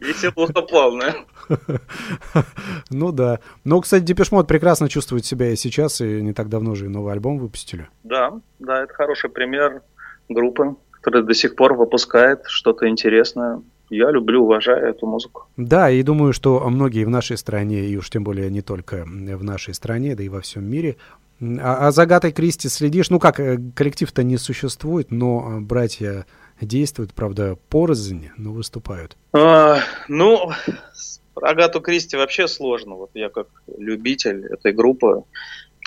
веселуха 0.00 0.62
полная. 0.62 1.14
Ну 2.90 3.12
да. 3.12 3.40
Но, 3.64 3.80
кстати, 3.80 4.02
Депешмот 4.02 4.46
прекрасно 4.46 4.88
чувствует 4.88 5.24
себя 5.24 5.50
и 5.50 5.56
сейчас, 5.56 6.00
и 6.00 6.22
не 6.22 6.32
так 6.32 6.48
давно 6.48 6.74
же 6.74 6.86
и 6.86 6.88
новый 6.88 7.12
альбом 7.12 7.38
выпустили. 7.38 7.88
Да, 8.02 8.32
да, 8.58 8.84
это 8.84 8.94
хороший 8.94 9.30
пример 9.30 9.82
группы, 10.28 10.76
которая 10.90 11.22
до 11.22 11.34
сих 11.34 11.56
пор 11.56 11.74
выпускает 11.74 12.42
что-то 12.46 12.88
интересное. 12.88 13.62
Я 13.90 14.10
люблю, 14.10 14.42
уважаю 14.42 14.86
эту 14.86 15.06
музыку. 15.06 15.46
Да, 15.56 15.90
и 15.90 16.02
думаю, 16.02 16.32
что 16.32 16.60
многие 16.68 17.04
в 17.04 17.10
нашей 17.10 17.36
стране, 17.36 17.86
и 17.86 17.96
уж 17.96 18.10
тем 18.10 18.24
более 18.24 18.50
не 18.50 18.62
только 18.62 19.04
в 19.04 19.44
нашей 19.44 19.74
стране, 19.74 20.14
да 20.14 20.22
и 20.22 20.28
во 20.28 20.40
всем 20.40 20.64
мире, 20.64 20.96
а, 21.40 21.86
а 21.86 21.90
за 21.90 22.02
Агатой 22.02 22.32
Кристи 22.32 22.68
следишь, 22.68 23.10
ну 23.10 23.18
как, 23.20 23.38
э, 23.38 23.58
коллектив-то 23.74 24.22
не 24.22 24.36
существует, 24.38 25.10
но 25.10 25.58
э, 25.58 25.60
братья 25.60 26.26
действуют, 26.60 27.14
правда, 27.14 27.56
порознь, 27.68 28.30
но 28.36 28.52
выступают. 28.52 29.16
А, 29.32 29.78
Ну, 30.08 30.50
про 31.34 31.50
Агату 31.50 31.80
Кристи 31.80 32.16
вообще 32.16 32.48
сложно. 32.48 32.96
Вот 32.96 33.10
я 33.14 33.28
как 33.28 33.46
любитель 33.76 34.46
этой 34.46 34.72
группы, 34.72 35.22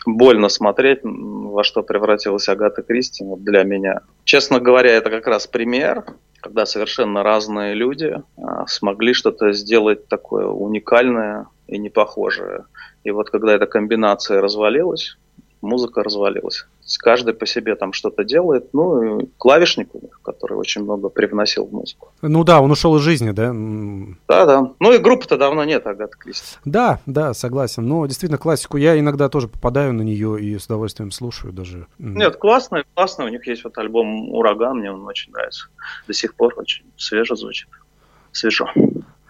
больно 0.06 0.50
смотреть, 0.50 1.00
во 1.04 1.64
что 1.64 1.84
превратилась 1.84 2.48
Агата 2.48 2.82
Кристи 2.82 3.24
вот 3.24 3.44
для 3.44 3.64
меня. 3.64 4.02
Честно 4.24 4.60
говоря, 4.60 4.92
это 4.92 5.10
как 5.10 5.28
раз 5.28 5.48
пример, 5.48 6.06
когда 6.42 6.66
совершенно 6.66 7.24
разные 7.24 7.74
люди 7.74 8.22
а, 8.38 8.66
смогли 8.68 9.14
что-то 9.14 9.54
сделать 9.54 10.08
такое 10.08 10.48
уникальное 10.48 11.48
и 11.68 11.78
не 11.78 11.90
похожие. 11.90 12.66
И 13.04 13.12
вот 13.12 13.30
когда 13.30 13.54
эта 13.54 13.68
комбинация 13.68 14.42
развалилась, 14.42 15.18
музыка 15.62 16.04
развалилась. 16.04 16.66
Каждый 17.00 17.34
по 17.34 17.46
себе 17.46 17.76
там 17.76 17.94
что-то 17.94 18.24
делает. 18.24 18.74
Ну, 18.74 19.20
и 19.20 19.30
клавишник 19.38 19.94
у 19.96 20.00
них, 20.00 20.20
который 20.24 20.58
очень 20.58 20.84
много 20.84 21.10
привносил 21.10 21.66
в 21.66 21.72
музыку. 21.72 22.12
Ну 22.22 22.44
да, 22.44 22.62
он 22.62 22.72
ушел 22.72 22.96
из 22.98 23.02
жизни, 23.02 23.32
да? 23.32 23.52
Да, 24.28 24.46
да. 24.46 24.74
Ну 24.80 24.94
и 24.94 24.98
группы-то 24.98 25.38
давно 25.38 25.64
нет, 25.64 25.86
Агата 25.88 26.18
Кристи. 26.18 26.58
Да, 26.66 27.00
да, 27.06 27.34
согласен. 27.34 27.88
Но 27.88 28.06
действительно, 28.06 28.38
классику 28.38 28.78
я 28.78 29.00
иногда 29.00 29.30
тоже 29.30 29.48
попадаю 29.48 29.94
на 29.94 30.02
нее 30.02 30.42
и 30.42 30.58
с 30.58 30.66
удовольствием 30.66 31.12
слушаю 31.12 31.54
даже. 31.54 31.88
Нет, 32.00 32.36
классно, 32.38 32.84
классно. 32.94 33.26
У 33.26 33.30
них 33.30 33.46
есть 33.48 33.64
вот 33.64 33.78
альбом 33.78 34.30
«Ураган», 34.34 34.80
мне 34.80 34.92
он 34.92 35.06
очень 35.06 35.32
нравится. 35.32 35.68
До 36.08 36.14
сих 36.14 36.36
пор 36.36 36.54
очень 36.58 36.86
свеже 36.98 37.36
звучит. 37.36 37.70
Свежо. 38.32 38.68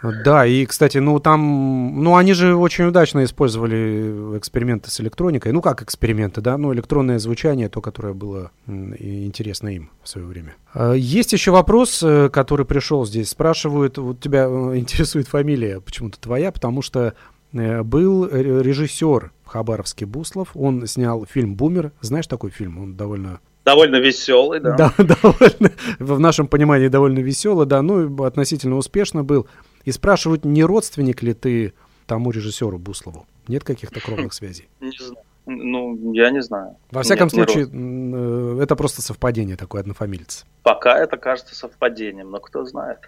Да, 0.03 0.45
и, 0.45 0.65
кстати, 0.65 0.97
ну 0.97 1.19
там, 1.19 2.03
ну 2.03 2.15
они 2.15 2.33
же 2.33 2.55
очень 2.55 2.85
удачно 2.85 3.23
использовали 3.23 4.37
эксперименты 4.37 4.89
с 4.89 4.99
электроникой. 4.99 5.51
Ну 5.51 5.61
как 5.61 5.81
эксперименты, 5.81 6.41
да, 6.41 6.57
ну 6.57 6.73
электронное 6.73 7.19
звучание, 7.19 7.69
то, 7.69 7.81
которое 7.81 8.13
было 8.13 8.51
интересно 8.67 9.69
им 9.69 9.91
в 10.03 10.09
свое 10.09 10.25
время. 10.25 10.55
А, 10.73 10.93
есть 10.93 11.33
еще 11.33 11.51
вопрос, 11.51 12.01
э, 12.03 12.29
который 12.29 12.65
пришел 12.65 13.05
здесь. 13.05 13.29
Спрашивают, 13.29 13.97
вот 13.97 14.19
тебя 14.19 14.45
э, 14.45 14.47
интересует 14.77 15.27
фамилия 15.27 15.79
почему-то 15.79 16.19
твоя, 16.19 16.51
потому 16.51 16.81
что 16.81 17.13
э, 17.53 17.83
был 17.83 18.27
режиссер 18.27 19.31
в 19.43 19.47
Хабаровске 19.47 20.05
Буслов, 20.05 20.49
он 20.55 20.87
снял 20.87 21.25
фильм 21.25 21.55
«Бумер». 21.55 21.91
Знаешь 22.01 22.27
такой 22.27 22.49
фильм? 22.49 22.79
Он 22.79 22.95
довольно 22.95 23.39
Довольно 23.63 23.97
веселый, 23.97 24.59
да. 24.59 24.75
Да, 24.75 24.93
довольно, 24.97 25.71
в 25.99 26.19
нашем 26.19 26.47
понимании 26.47 26.87
довольно 26.87 27.19
веселый, 27.19 27.67
да, 27.67 27.81
ну, 27.81 28.23
относительно 28.23 28.75
успешно 28.75 29.23
был. 29.23 29.47
И 29.85 29.91
спрашивают, 29.91 30.45
не 30.45 30.63
родственник 30.63 31.23
ли 31.23 31.33
ты 31.33 31.73
тому 32.05 32.31
режиссеру 32.31 32.77
Буслову? 32.77 33.25
Нет 33.47 33.63
каких-то 33.63 33.99
кровных 33.99 34.33
связей? 34.33 34.67
Не 34.79 34.91
знаю. 34.97 35.25
Ну, 35.47 36.13
я 36.13 36.29
не 36.29 36.41
знаю. 36.41 36.77
Во 36.91 37.01
всяком 37.01 37.27
Нет, 37.31 37.33
случае, 37.33 37.67
э, 37.71 38.59
это 38.61 38.75
просто 38.75 39.01
совпадение 39.01 39.57
такое, 39.57 39.81
однофамильц. 39.81 40.45
Пока 40.61 40.97
это 40.97 41.17
кажется 41.17 41.55
совпадением, 41.55 42.29
но 42.29 42.39
кто 42.39 42.63
знает. 42.63 42.99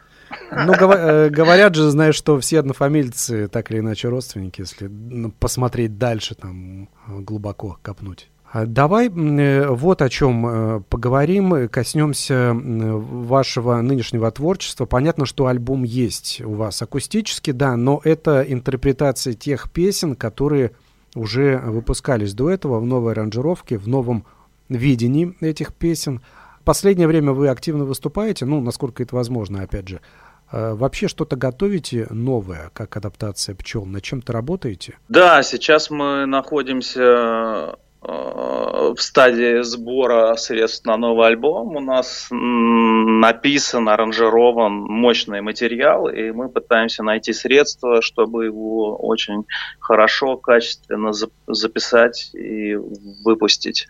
Ну, 0.52 0.74
э, 0.74 1.30
говорят 1.30 1.76
же, 1.76 1.90
знаешь, 1.92 2.16
что 2.16 2.40
все 2.40 2.60
однофамильцы 2.60 3.48
так 3.48 3.70
или 3.70 3.80
иначе 3.80 4.10
родственники, 4.10 4.62
если 4.62 4.88
ну, 4.88 5.32
посмотреть 5.32 6.00
дальше, 6.00 6.34
там, 6.34 6.90
глубоко 7.08 7.78
копнуть. 7.84 8.30
А 8.54 8.68
давай 8.68 9.10
э, 9.10 9.68
вот 9.68 10.04
о 10.04 10.10
чем 10.10 10.46
э, 10.46 10.82
поговорим, 10.88 11.68
коснемся 11.70 12.52
вашего 12.54 13.82
нынешнего 13.82 14.30
творчества. 14.30 14.86
Понятно, 14.86 15.26
что 15.26 15.48
альбом 15.48 15.82
есть 15.82 16.40
у 16.40 16.54
вас 16.54 16.80
акустический, 16.84 17.52
да, 17.52 17.76
но 17.76 18.00
это 18.04 18.44
интерпретация 18.44 19.34
тех 19.34 19.72
песен, 19.72 20.16
которые 20.16 20.74
уже 21.16 21.58
выпускались 21.66 22.36
до 22.36 22.52
этого 22.52 22.80
в 22.80 22.86
новой 22.86 23.14
аранжировке, 23.14 23.80
в 23.80 23.88
новом 23.88 24.24
видении 24.70 25.36
этих 25.42 25.74
песен. 25.74 26.22
В 26.62 26.64
последнее 26.64 27.08
время 27.08 27.32
вы 27.32 27.48
активно 27.48 27.86
выступаете, 27.86 28.46
ну, 28.46 28.62
насколько 28.62 29.02
это 29.02 29.16
возможно, 29.16 29.64
опять 29.64 29.88
же. 29.88 30.00
А 30.52 30.76
вообще 30.76 31.08
что-то 31.08 31.36
готовите 31.36 32.06
новое, 32.12 32.70
как 32.74 32.96
адаптация 32.98 33.56
пчел? 33.56 33.86
На 33.86 34.00
чем-то 34.00 34.32
работаете? 34.32 35.00
Да, 35.10 35.42
сейчас 35.42 35.90
мы 35.90 36.28
находимся 36.28 37.78
в 38.06 38.96
стадии 38.98 39.62
сбора 39.64 40.36
средств 40.36 40.86
на 40.86 40.98
новый 40.98 41.28
альбом. 41.28 41.76
У 41.76 41.80
нас 41.80 42.28
написан, 42.32 43.88
аранжирован 43.88 44.74
мощный 44.74 45.42
материал, 45.42 46.10
и 46.10 46.32
мы 46.32 46.50
пытаемся 46.50 47.04
найти 47.04 47.34
средства, 47.34 48.02
чтобы 48.02 48.46
его 48.46 48.98
очень 48.98 49.46
хорошо, 49.80 50.38
качественно 50.38 51.12
записать 51.48 52.32
и 52.34 52.76
выпустить. 53.24 53.88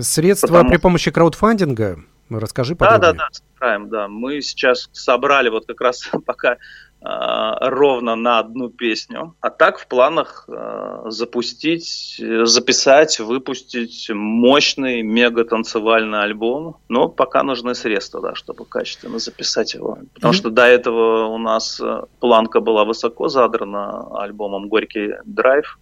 Средства 0.00 0.48
Потому... 0.48 0.70
при 0.70 0.76
помощи 0.76 1.10
краудфандинга? 1.10 1.98
Расскажи 2.30 2.76
подробнее. 2.76 3.00
Да, 3.00 3.12
да, 3.12 3.18
да, 3.18 3.28
собираем, 3.32 3.88
да. 3.88 4.08
Мы 4.08 4.42
сейчас 4.42 4.90
собрали 4.92 5.48
вот 5.48 5.66
как 5.66 5.80
раз 5.80 6.10
пока 6.26 6.58
ровно 7.00 8.16
на 8.16 8.40
одну 8.40 8.70
песню. 8.70 9.34
А 9.40 9.50
так 9.50 9.78
в 9.78 9.86
планах 9.86 10.48
э, 10.48 11.04
запустить, 11.06 12.16
записать, 12.18 13.20
выпустить 13.20 14.10
мощный 14.10 15.02
мега-танцевальный 15.02 16.22
альбом. 16.22 16.76
Но 16.88 17.08
пока 17.08 17.42
нужны 17.44 17.74
средства, 17.74 18.20
да, 18.20 18.34
чтобы 18.34 18.64
качественно 18.64 19.18
записать 19.18 19.74
его. 19.74 19.98
Потому 20.14 20.34
mm-hmm. 20.34 20.36
что 20.36 20.50
до 20.50 20.66
этого 20.66 21.26
у 21.26 21.38
нас 21.38 21.80
э, 21.80 22.02
планка 22.18 22.60
была 22.60 22.84
высоко 22.84 23.28
задрана 23.28 24.20
альбомом 24.20 24.68
«Горький 24.68 25.14
драйв». 25.24 25.78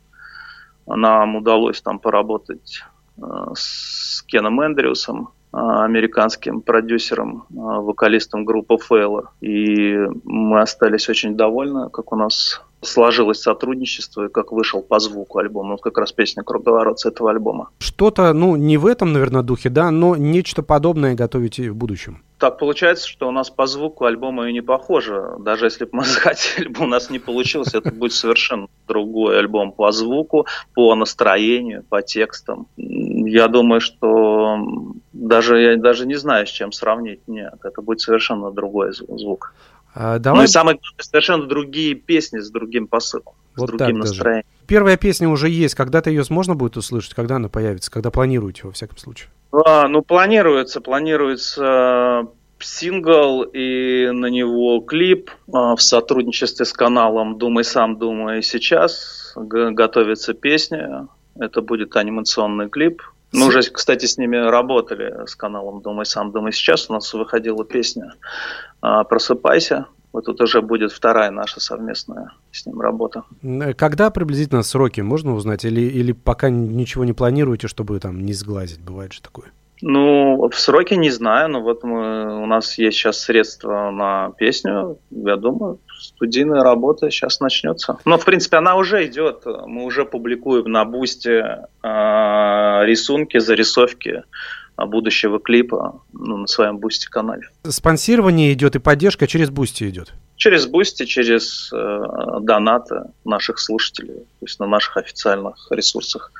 Нам 0.86 1.36
удалось 1.36 1.80
там 1.80 1.98
поработать 1.98 2.84
с 3.54 4.22
Кеном 4.22 4.62
Эндрюсом, 4.62 5.30
американским 5.56 6.60
продюсером, 6.60 7.44
а, 7.50 7.80
вокалистом 7.80 8.44
группы 8.44 8.76
Фейла. 8.78 9.30
И 9.40 9.96
мы 10.24 10.60
остались 10.60 11.08
очень 11.08 11.36
довольны, 11.36 11.88
как 11.90 12.12
у 12.12 12.16
нас 12.16 12.62
сложилось 12.82 13.40
сотрудничество 13.40 14.26
и 14.26 14.28
как 14.28 14.52
вышел 14.52 14.82
по 14.82 14.98
звуку 14.98 15.38
альбом. 15.38 15.70
Вот 15.70 15.80
как 15.80 15.98
раз 15.98 16.12
песня 16.12 16.42
«Круговорот» 16.42 17.00
с 17.00 17.06
этого 17.06 17.30
альбома. 17.30 17.70
Что-то, 17.78 18.32
ну, 18.32 18.56
не 18.56 18.76
в 18.76 18.86
этом, 18.86 19.12
наверное, 19.12 19.42
духе, 19.42 19.70
да, 19.70 19.90
но 19.90 20.16
нечто 20.16 20.62
подобное 20.62 21.14
готовите 21.14 21.70
в 21.70 21.76
будущем. 21.76 22.22
Так 22.38 22.58
получается, 22.58 23.08
что 23.08 23.28
у 23.28 23.30
нас 23.30 23.48
по 23.48 23.66
звуку 23.66 24.04
альбома 24.04 24.48
и 24.48 24.52
не 24.52 24.60
похоже. 24.60 25.36
Даже 25.38 25.66
если 25.66 25.84
бы 25.84 25.90
мы 25.92 26.04
захотели 26.04 26.68
бы, 26.68 26.84
у 26.84 26.86
нас 26.86 27.10
не 27.10 27.18
получилось, 27.18 27.74
это 27.74 27.90
будет 27.90 28.12
совершенно 28.12 28.68
другой 28.86 29.38
альбом 29.38 29.72
по 29.72 29.90
звуку, 29.90 30.46
по 30.74 30.94
настроению, 30.94 31.82
по 31.88 32.02
текстам. 32.02 32.66
Я 33.26 33.48
думаю, 33.48 33.80
что 33.80 34.58
даже 35.12 35.60
я 35.60 35.76
даже 35.76 36.06
не 36.06 36.14
знаю, 36.14 36.46
с 36.46 36.50
чем 36.50 36.72
сравнить. 36.72 37.20
Нет, 37.26 37.54
это 37.62 37.82
будет 37.82 38.00
совершенно 38.00 38.50
другой 38.50 38.92
звук. 38.92 39.52
А, 39.94 40.18
давай... 40.18 40.40
Ну 40.40 40.44
и 40.44 40.46
самое 40.46 40.78
главное, 40.78 41.02
совершенно 41.02 41.46
другие 41.46 41.94
песни 41.94 42.38
с 42.38 42.50
другим 42.50 42.86
посылом, 42.86 43.34
вот 43.56 43.68
с 43.68 43.72
другим 43.72 43.98
настроением. 43.98 44.44
Даже. 44.44 44.66
Первая 44.66 44.96
песня 44.96 45.28
уже 45.28 45.48
есть. 45.48 45.74
Когда-то 45.74 46.10
ее 46.10 46.22
можно 46.28 46.54
будет 46.54 46.76
услышать? 46.76 47.14
Когда 47.14 47.36
она 47.36 47.48
появится? 47.48 47.90
Когда 47.90 48.10
планируете, 48.10 48.62
во 48.64 48.72
всяком 48.72 48.98
случае? 48.98 49.30
А, 49.52 49.88
ну, 49.88 50.02
планируется. 50.02 50.80
Планируется 50.80 52.28
сингл 52.58 53.42
и 53.42 54.10
на 54.12 54.26
него 54.26 54.80
клип 54.80 55.30
а, 55.52 55.76
в 55.76 55.82
сотрудничестве 55.82 56.64
с 56.64 56.72
каналом 56.72 57.38
«Думай 57.38 57.64
сам, 57.64 57.98
думай 57.98 58.42
сейчас». 58.42 59.32
Готовится 59.36 60.34
песня. 60.34 61.08
Это 61.38 61.60
будет 61.60 61.96
анимационный 61.96 62.68
клип. 62.68 63.02
Мы 63.36 63.48
уже, 63.48 63.62
кстати, 63.62 64.06
с 64.06 64.18
ними 64.18 64.36
работали, 64.36 65.26
с 65.26 65.36
каналом 65.36 65.82
«Думай 65.82 66.06
сам, 66.06 66.32
думай 66.32 66.52
сейчас». 66.52 66.88
У 66.88 66.94
нас 66.94 67.12
выходила 67.12 67.64
песня 67.64 68.14
а, 68.80 69.04
«Просыпайся». 69.04 69.86
Вот 70.12 70.24
тут 70.24 70.40
уже 70.40 70.62
будет 70.62 70.92
вторая 70.92 71.30
наша 71.30 71.60
совместная 71.60 72.32
с 72.50 72.64
ним 72.64 72.80
работа. 72.80 73.24
Когда 73.76 74.10
приблизительно 74.10 74.62
сроки 74.62 75.02
можно 75.02 75.34
узнать? 75.34 75.66
Или, 75.66 75.82
или 75.82 76.12
пока 76.12 76.48
ничего 76.48 77.04
не 77.04 77.12
планируете, 77.12 77.68
чтобы 77.68 78.00
там 78.00 78.24
не 78.24 78.32
сглазить? 78.32 78.80
Бывает 78.80 79.12
же 79.12 79.20
такое? 79.20 79.52
Ну, 79.82 80.48
в 80.48 80.58
сроки 80.58 80.94
не 80.94 81.10
знаю, 81.10 81.50
но 81.50 81.60
вот 81.60 81.84
мы, 81.84 82.42
у 82.42 82.46
нас 82.46 82.78
есть 82.78 82.96
сейчас 82.96 83.20
средства 83.20 83.90
на 83.90 84.30
песню. 84.38 84.98
Я 85.10 85.36
думаю, 85.36 85.80
студийная 85.98 86.62
работа 86.62 87.10
сейчас 87.10 87.40
начнется. 87.40 87.98
Но, 88.04 88.16
в 88.16 88.24
принципе, 88.24 88.56
она 88.56 88.76
уже 88.76 89.04
идет. 89.06 89.44
Мы 89.44 89.84
уже 89.84 90.04
публикуем 90.04 90.70
на 90.72 90.84
Бусте 90.84 91.66
э, 91.82 91.88
рисунки, 92.84 93.38
зарисовки 93.38 94.22
будущего 94.84 95.38
клипа 95.40 96.02
ну, 96.12 96.36
на 96.36 96.46
своем 96.46 96.78
Boosty 96.78 97.06
канале. 97.08 97.48
Спонсирование 97.64 98.52
идет 98.52 98.76
и 98.76 98.78
поддержка 98.78 99.26
через 99.26 99.48
Boosty 99.48 99.88
идет? 99.88 100.12
Через 100.36 100.66
Boosty, 100.66 101.06
через 101.06 101.72
э, 101.72 102.02
донаты 102.42 103.04
наших 103.24 103.58
слушателей, 103.58 104.16
то 104.16 104.42
есть 104.42 104.60
на 104.60 104.66
наших 104.66 104.98
официальных 104.98 105.68
ресурсах. 105.70 106.30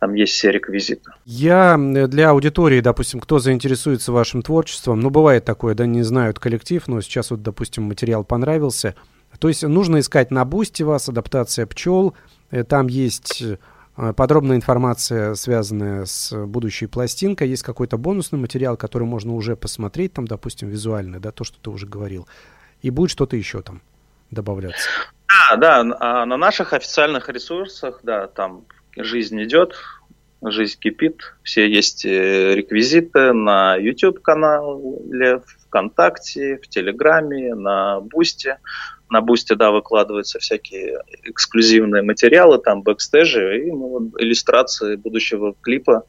Там 0.00 0.12
есть 0.12 0.34
все 0.34 0.50
реквизиты. 0.50 1.12
Я 1.24 1.78
для 1.78 2.30
аудитории, 2.30 2.80
допустим, 2.80 3.20
кто 3.20 3.38
заинтересуется 3.38 4.12
вашим 4.12 4.42
творчеством, 4.42 5.00
ну, 5.00 5.08
бывает 5.08 5.46
такое, 5.46 5.74
да, 5.74 5.86
не 5.86 6.02
знают 6.02 6.38
коллектив, 6.38 6.86
но 6.88 7.00
сейчас 7.00 7.30
вот, 7.30 7.42
допустим, 7.42 7.84
материал 7.84 8.22
понравился. 8.22 8.94
То 9.38 9.48
есть 9.48 9.62
нужно 9.62 10.00
искать 10.00 10.30
на 10.30 10.44
Boosty 10.44 10.82
вас, 10.82 11.08
Адаптация 11.08 11.66
Пчёл, 11.66 12.14
э, 12.50 12.64
там 12.64 12.88
есть 12.88 13.40
э, 13.40 13.58
подробная 14.16 14.56
информация, 14.56 15.34
связанная 15.34 16.04
с 16.04 16.32
будущей 16.46 16.86
пластинкой. 16.86 17.48
Есть 17.48 17.62
какой-то 17.62 17.98
бонусный 17.98 18.38
материал, 18.38 18.76
который 18.76 19.04
можно 19.04 19.34
уже 19.34 19.56
посмотреть, 19.56 20.12
там, 20.12 20.26
допустим, 20.26 20.68
визуально, 20.68 21.20
да, 21.20 21.32
то, 21.32 21.44
что 21.44 21.58
ты 21.60 21.70
уже 21.70 21.86
говорил 21.86 22.26
и 22.82 22.90
будет 22.90 23.10
что-то 23.10 23.36
еще 23.36 23.62
там 23.62 23.82
добавляться. 24.30 24.88
Да, 25.50 25.56
да, 25.56 25.96
а 26.00 26.26
на 26.26 26.36
наших 26.36 26.72
официальных 26.72 27.28
ресурсах, 27.28 28.00
да, 28.02 28.26
там 28.26 28.64
жизнь 28.96 29.42
идет, 29.42 29.74
жизнь 30.42 30.78
кипит, 30.78 31.34
все 31.42 31.68
есть 31.68 32.04
э, 32.04 32.54
реквизиты 32.54 33.32
на 33.32 33.76
YouTube 33.76 34.20
канале, 34.20 35.42
ВКонтакте, 35.66 36.58
в 36.58 36.68
Телеграме, 36.68 37.54
на 37.54 38.00
Бусте. 38.00 38.58
На 39.10 39.20
Бусте, 39.20 39.54
да, 39.54 39.70
выкладываются 39.70 40.38
всякие 40.38 41.02
эксклюзивные 41.24 42.02
материалы, 42.02 42.58
там 42.58 42.82
бэкстейжи 42.82 43.66
и 43.66 43.70
ну, 43.70 44.10
иллюстрации 44.18 44.96
будущего 44.96 45.54
клипа 45.60 46.04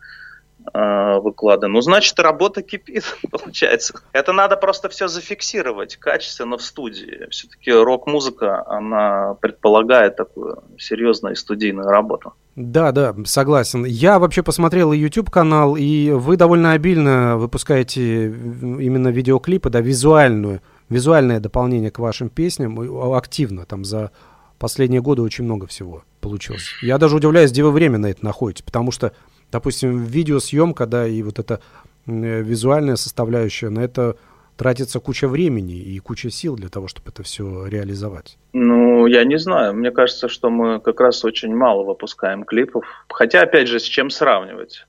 э, 0.73 1.19
выкладываем. 1.19 1.73
Ну, 1.73 1.81
значит, 1.81 2.19
работа 2.19 2.61
кипит, 2.61 3.03
получается. 3.31 4.01
Это 4.13 4.33
надо 4.33 4.57
просто 4.57 4.89
все 4.89 5.07
зафиксировать 5.07 5.97
качественно 5.97 6.57
в 6.57 6.61
студии. 6.61 7.27
Все-таки 7.29 7.71
рок-музыка, 7.71 8.65
она 8.67 9.35
предполагает 9.41 10.15
такую 10.15 10.63
серьезную 10.77 11.35
студийную 11.35 11.89
работу. 11.89 12.33
Да, 12.55 12.91
да, 12.91 13.15
согласен. 13.25 13.85
Я 13.85 14.19
вообще 14.19 14.43
посмотрел 14.43 14.91
YouTube 14.91 15.29
канал, 15.29 15.75
и 15.77 16.11
вы 16.11 16.35
довольно 16.35 16.73
обильно 16.73 17.37
выпускаете 17.37 18.25
именно 18.25 19.07
видеоклипы, 19.07 19.69
да, 19.69 19.79
визуальную 19.79 20.61
визуальное 20.89 21.39
дополнение 21.39 21.91
к 21.91 21.99
вашим 21.99 22.29
песням 22.29 22.79
активно. 23.13 23.65
Там 23.65 23.85
за 23.85 24.11
последние 24.57 25.01
годы 25.01 25.21
очень 25.21 25.45
много 25.45 25.67
всего 25.67 26.03
получилось. 26.21 26.69
Я 26.81 26.97
даже 26.97 27.15
удивляюсь, 27.15 27.51
где 27.51 27.63
вы 27.63 27.71
время 27.71 27.97
на 27.97 28.07
это 28.07 28.25
находите, 28.25 28.63
потому 28.63 28.91
что, 28.91 29.13
допустим, 29.51 30.03
видеосъемка, 30.03 30.85
да, 30.85 31.07
и 31.07 31.21
вот 31.23 31.39
эта 31.39 31.61
визуальная 32.05 32.95
составляющая, 32.95 33.69
на 33.69 33.79
это 33.79 34.17
тратится 34.57 34.99
куча 34.99 35.29
времени 35.29 35.77
и 35.77 35.99
куча 35.99 36.29
сил 36.29 36.57
для 36.57 36.67
того, 36.67 36.89
чтобы 36.89 37.11
это 37.11 37.23
все 37.23 37.67
реализовать? 37.67 38.37
Ну, 38.51 39.05
я 39.05 39.23
не 39.23 39.39
знаю. 39.39 39.73
Мне 39.73 39.91
кажется, 39.91 40.27
что 40.27 40.49
мы 40.49 40.81
как 40.81 40.99
раз 40.99 41.23
очень 41.23 41.55
мало 41.55 41.85
выпускаем 41.85 42.43
клипов. 42.43 42.83
Хотя, 43.07 43.43
опять 43.43 43.69
же, 43.69 43.79
с 43.79 43.83
чем 43.83 44.09
сравнивать? 44.09 44.85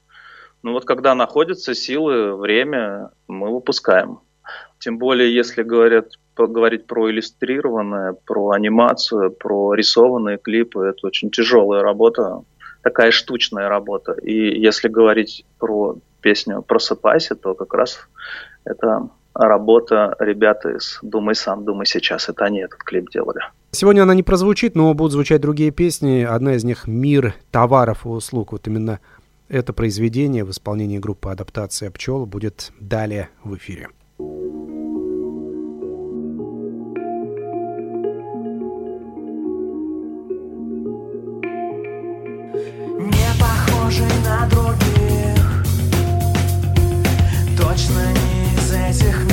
Ну 0.62 0.72
вот 0.72 0.84
когда 0.84 1.14
находятся 1.14 1.74
силы, 1.74 2.36
время, 2.36 3.12
мы 3.28 3.54
выпускаем. 3.54 4.18
Тем 4.80 4.96
более, 4.98 5.32
если 5.32 5.62
говорят, 5.62 6.06
говорить 6.36 6.86
про 6.86 7.10
иллюстрированное, 7.10 8.14
про 8.24 8.50
анимацию, 8.50 9.30
про 9.30 9.74
рисованные 9.74 10.38
клипы, 10.38 10.80
это 10.86 11.06
очень 11.06 11.30
тяжелая 11.30 11.82
работа, 11.82 12.42
такая 12.82 13.10
штучная 13.10 13.68
работа. 13.68 14.12
И 14.12 14.58
если 14.58 14.88
говорить 14.88 15.44
про 15.58 15.96
песню 16.22 16.62
«Просыпайся», 16.62 17.34
то 17.34 17.54
как 17.54 17.74
раз 17.74 17.98
это 18.64 19.10
работа 19.34 20.16
ребят 20.18 20.64
из 20.64 20.98
«Думай 21.02 21.34
сам, 21.34 21.64
думай 21.66 21.84
сейчас». 21.84 22.30
Это 22.30 22.46
они 22.46 22.60
этот 22.60 22.82
клип 22.82 23.10
делали. 23.10 23.40
Сегодня 23.72 24.02
она 24.02 24.14
не 24.14 24.22
прозвучит, 24.22 24.74
но 24.74 24.94
будут 24.94 25.12
звучать 25.12 25.42
другие 25.42 25.72
песни. 25.72 26.22
Одна 26.22 26.54
из 26.54 26.64
них 26.64 26.86
«Мир 26.86 27.34
товаров 27.50 28.06
и 28.06 28.08
услуг». 28.08 28.52
Вот 28.52 28.66
именно 28.66 28.98
это 29.50 29.74
произведение 29.74 30.44
в 30.44 30.50
исполнении 30.50 30.98
группы 30.98 31.28
«Адаптация 31.28 31.90
пчел» 31.90 32.24
будет 32.24 32.72
далее 32.80 33.28
в 33.44 33.56
эфире. 33.56 33.88
точно 47.90 48.12
не 48.12 48.54
из 48.54 48.72
этих 48.72 49.29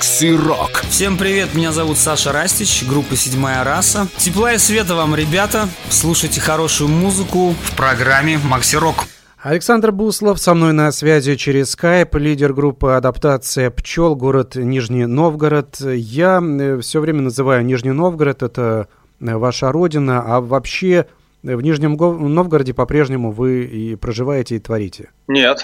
Макси 0.00 0.34
Рок. 0.34 0.80
Всем 0.88 1.18
привет, 1.18 1.54
меня 1.54 1.72
зовут 1.72 1.98
Саша 1.98 2.32
Растич, 2.32 2.86
группа 2.88 3.16
«Седьмая 3.16 3.62
раса». 3.64 4.08
Тепла 4.16 4.54
и 4.54 4.58
света 4.58 4.94
вам, 4.94 5.14
ребята. 5.14 5.68
Слушайте 5.90 6.40
хорошую 6.40 6.88
музыку 6.88 7.50
в 7.50 7.76
программе 7.76 8.38
Макси 8.38 8.76
Рок. 8.76 9.04
Александр 9.42 9.92
Буслов 9.92 10.40
со 10.40 10.54
мной 10.54 10.72
на 10.72 10.90
связи 10.90 11.36
через 11.36 11.72
скайп, 11.72 12.14
лидер 12.14 12.54
группы 12.54 12.92
«Адаптация 12.92 13.70
пчел», 13.70 14.16
город 14.16 14.54
Нижний 14.54 15.04
Новгород. 15.04 15.78
Я 15.82 16.40
э, 16.42 16.80
все 16.80 17.00
время 17.00 17.20
называю 17.20 17.62
Нижний 17.66 17.92
Новгород, 17.92 18.42
это 18.42 18.88
э, 19.20 19.36
ваша 19.36 19.70
родина, 19.70 20.24
а 20.26 20.40
вообще 20.40 21.08
в 21.42 21.60
Нижнем 21.60 21.98
Новгороде 21.98 22.72
по-прежнему 22.72 23.32
вы 23.32 23.64
и 23.64 23.96
проживаете, 23.96 24.56
и 24.56 24.60
творите? 24.60 25.10
Нет, 25.28 25.62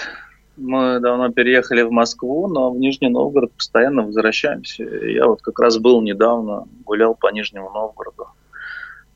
мы 0.57 0.99
давно 0.99 1.29
переехали 1.31 1.81
в 1.83 1.91
Москву, 1.91 2.47
но 2.47 2.71
в 2.71 2.77
Нижний 2.77 3.09
Новгород 3.09 3.51
постоянно 3.53 4.03
возвращаемся. 4.03 4.83
Я 4.83 5.27
вот 5.27 5.41
как 5.41 5.59
раз 5.59 5.77
был 5.77 6.01
недавно, 6.01 6.65
гулял 6.85 7.15
по 7.15 7.31
Нижнему 7.31 7.69
Новгороду. 7.69 8.27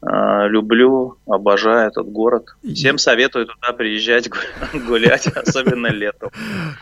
А, 0.03 0.47
люблю, 0.47 1.17
обожаю 1.27 1.89
этот 1.89 2.07
город. 2.11 2.55
Всем 2.63 2.97
советую 2.97 3.45
туда 3.45 3.71
приезжать 3.73 4.29
гулять, 4.87 5.27
особенно 5.27 5.87
летом. 5.87 6.31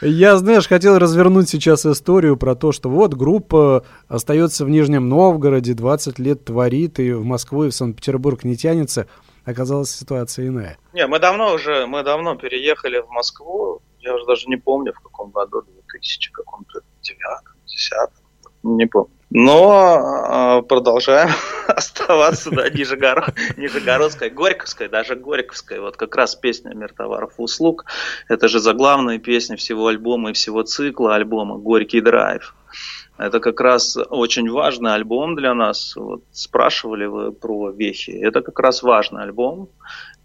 Я, 0.02 0.38
знаешь, 0.38 0.68
хотел 0.68 0.98
развернуть 0.98 1.50
сейчас 1.50 1.86
историю 1.86 2.38
про 2.38 2.56
то, 2.56 2.72
что 2.72 2.90
вот 2.90 3.16
группа 3.16 3.84
остается 4.08 4.64
в 4.64 4.70
Нижнем 4.70 5.10
Новгороде, 5.10 5.74
20 5.74 6.18
лет 6.20 6.46
творит, 6.46 7.00
и 7.00 7.12
в 7.12 7.26
Москву 7.26 7.66
и 7.66 7.70
в 7.70 7.74
Санкт-Петербург 7.74 8.46
не 8.46 8.56
тянется. 8.56 9.08
Оказалась 9.44 9.92
ситуация 9.92 10.48
иная. 10.48 10.78
Не, 10.94 11.06
мы 11.08 11.20
давно 11.20 11.54
уже, 11.54 11.88
мы 11.88 12.04
давно 12.04 12.36
переехали 12.36 13.00
в 13.00 13.10
Москву. 13.10 13.82
Я 14.00 14.16
уже 14.16 14.26
даже 14.26 14.48
не 14.48 14.58
помню, 14.58 14.94
в 14.94 15.00
каком 15.00 15.32
году, 15.32 15.62
2000 15.62 16.32
каком-то 16.32 16.82
девятом, 17.02 17.54
десятом, 17.66 18.24
не 18.64 18.86
помню. 18.86 19.12
Но 19.32 20.60
э, 20.60 20.62
продолжаем 20.64 21.30
оставаться, 21.68 22.50
да, 22.50 22.68
Нижегоро... 22.70 23.34
Нижегородской, 23.58 24.32
Горьковской, 24.32 24.90
даже 24.90 25.16
Горьковской. 25.16 25.80
Вот 25.80 25.98
как 25.98 26.16
раз 26.16 26.36
песня 26.36 26.74
«Мир 26.74 26.94
товаров 26.94 27.34
и 27.38 27.42
услуг». 27.42 27.86
Это 28.28 28.48
же 28.48 28.60
заглавная 28.60 29.20
песня 29.20 29.56
всего 29.56 29.88
альбома 29.88 30.32
и 30.32 30.34
всего 30.34 30.64
цикла 30.64 31.16
альбома 31.16 31.58
«Горький 31.58 32.02
драйв». 32.02 32.56
Это 33.20 33.42
как 33.42 33.60
раз 33.60 33.98
очень 33.98 34.50
важный 34.50 34.94
альбом 34.94 35.36
для 35.36 35.54
нас. 35.54 35.94
Вот 35.98 36.24
спрашивали 36.32 37.06
вы 37.06 37.32
про 37.34 37.70
вехи. 37.70 38.12
Это 38.12 38.42
как 38.42 38.58
раз 38.60 38.82
важный 38.82 39.24
альбом, 39.24 39.68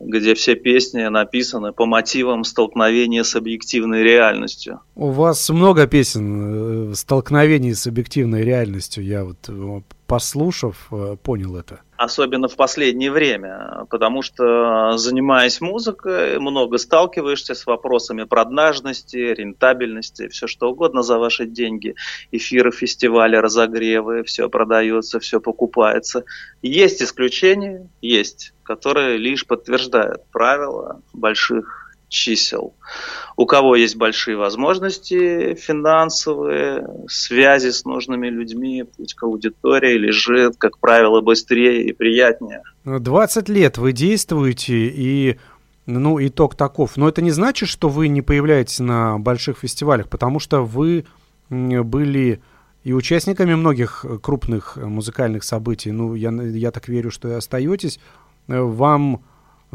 где 0.00 0.34
все 0.34 0.54
песни 0.54 1.02
написаны 1.02 1.72
по 1.72 1.86
мотивам 1.86 2.44
столкновения 2.44 3.22
с 3.22 3.34
объективной 3.36 4.02
реальностью. 4.02 4.80
У 4.94 5.10
вас 5.10 5.48
много 5.50 5.86
песен 5.86 6.90
э, 6.90 6.94
столкновений 6.94 7.74
с 7.74 7.86
объективной 7.86 8.42
реальностью. 8.42 9.04
Я 9.04 9.24
вот 9.24 9.38
э, 9.48 9.80
послушав, 10.06 10.88
э, 10.90 11.16
понял 11.22 11.56
это. 11.56 11.80
Особенно 11.96 12.48
в 12.48 12.56
последнее 12.56 13.12
время, 13.12 13.86
потому 13.88 14.22
что, 14.22 14.96
занимаясь 14.96 15.60
музыкой, 15.60 16.40
много 16.40 16.78
сталкиваешься 16.78 17.54
с 17.54 17.66
вопросами 17.66 18.24
продажности, 18.24 19.16
рентабельности, 19.16 20.26
все 20.28 20.48
что 20.48 20.70
угодно 20.70 21.02
за 21.02 21.18
ваши 21.18 21.46
деньги. 21.46 21.94
Эфиры, 22.32 22.72
фестивали, 22.72 23.36
разогревы, 23.36 24.24
все 24.24 24.48
продается, 24.48 25.20
все 25.20 25.40
покупается. 25.40 26.24
Есть 26.62 27.00
исключения, 27.00 27.88
есть, 28.00 28.54
которые 28.64 29.16
лишь 29.16 29.46
подтверждают 29.46 30.26
правила 30.32 31.00
больших 31.12 31.83
чисел. 32.08 32.74
У 33.36 33.46
кого 33.46 33.76
есть 33.76 33.96
большие 33.96 34.36
возможности 34.36 35.54
финансовые, 35.54 36.86
связи 37.08 37.70
с 37.70 37.84
нужными 37.84 38.28
людьми, 38.28 38.84
путь 38.84 39.14
к 39.14 39.22
аудитории 39.24 39.98
лежит, 39.98 40.56
как 40.58 40.78
правило, 40.78 41.20
быстрее 41.20 41.84
и 41.84 41.92
приятнее. 41.92 42.62
20 42.84 43.48
лет 43.48 43.78
вы 43.78 43.92
действуете, 43.92 44.74
и 44.74 45.38
ну, 45.86 46.24
итог 46.24 46.54
таков. 46.54 46.96
Но 46.96 47.08
это 47.08 47.22
не 47.22 47.30
значит, 47.30 47.68
что 47.68 47.88
вы 47.88 48.08
не 48.08 48.22
появляетесь 48.22 48.78
на 48.78 49.18
больших 49.18 49.58
фестивалях, 49.58 50.08
потому 50.08 50.38
что 50.38 50.64
вы 50.64 51.04
были 51.50 52.40
и 52.84 52.92
участниками 52.92 53.54
многих 53.54 54.04
крупных 54.22 54.76
музыкальных 54.76 55.42
событий. 55.42 55.90
Ну, 55.90 56.14
я, 56.14 56.30
я 56.30 56.70
так 56.70 56.88
верю, 56.88 57.10
что 57.10 57.28
и 57.28 57.32
остаетесь. 57.32 57.98
Вам 58.46 59.24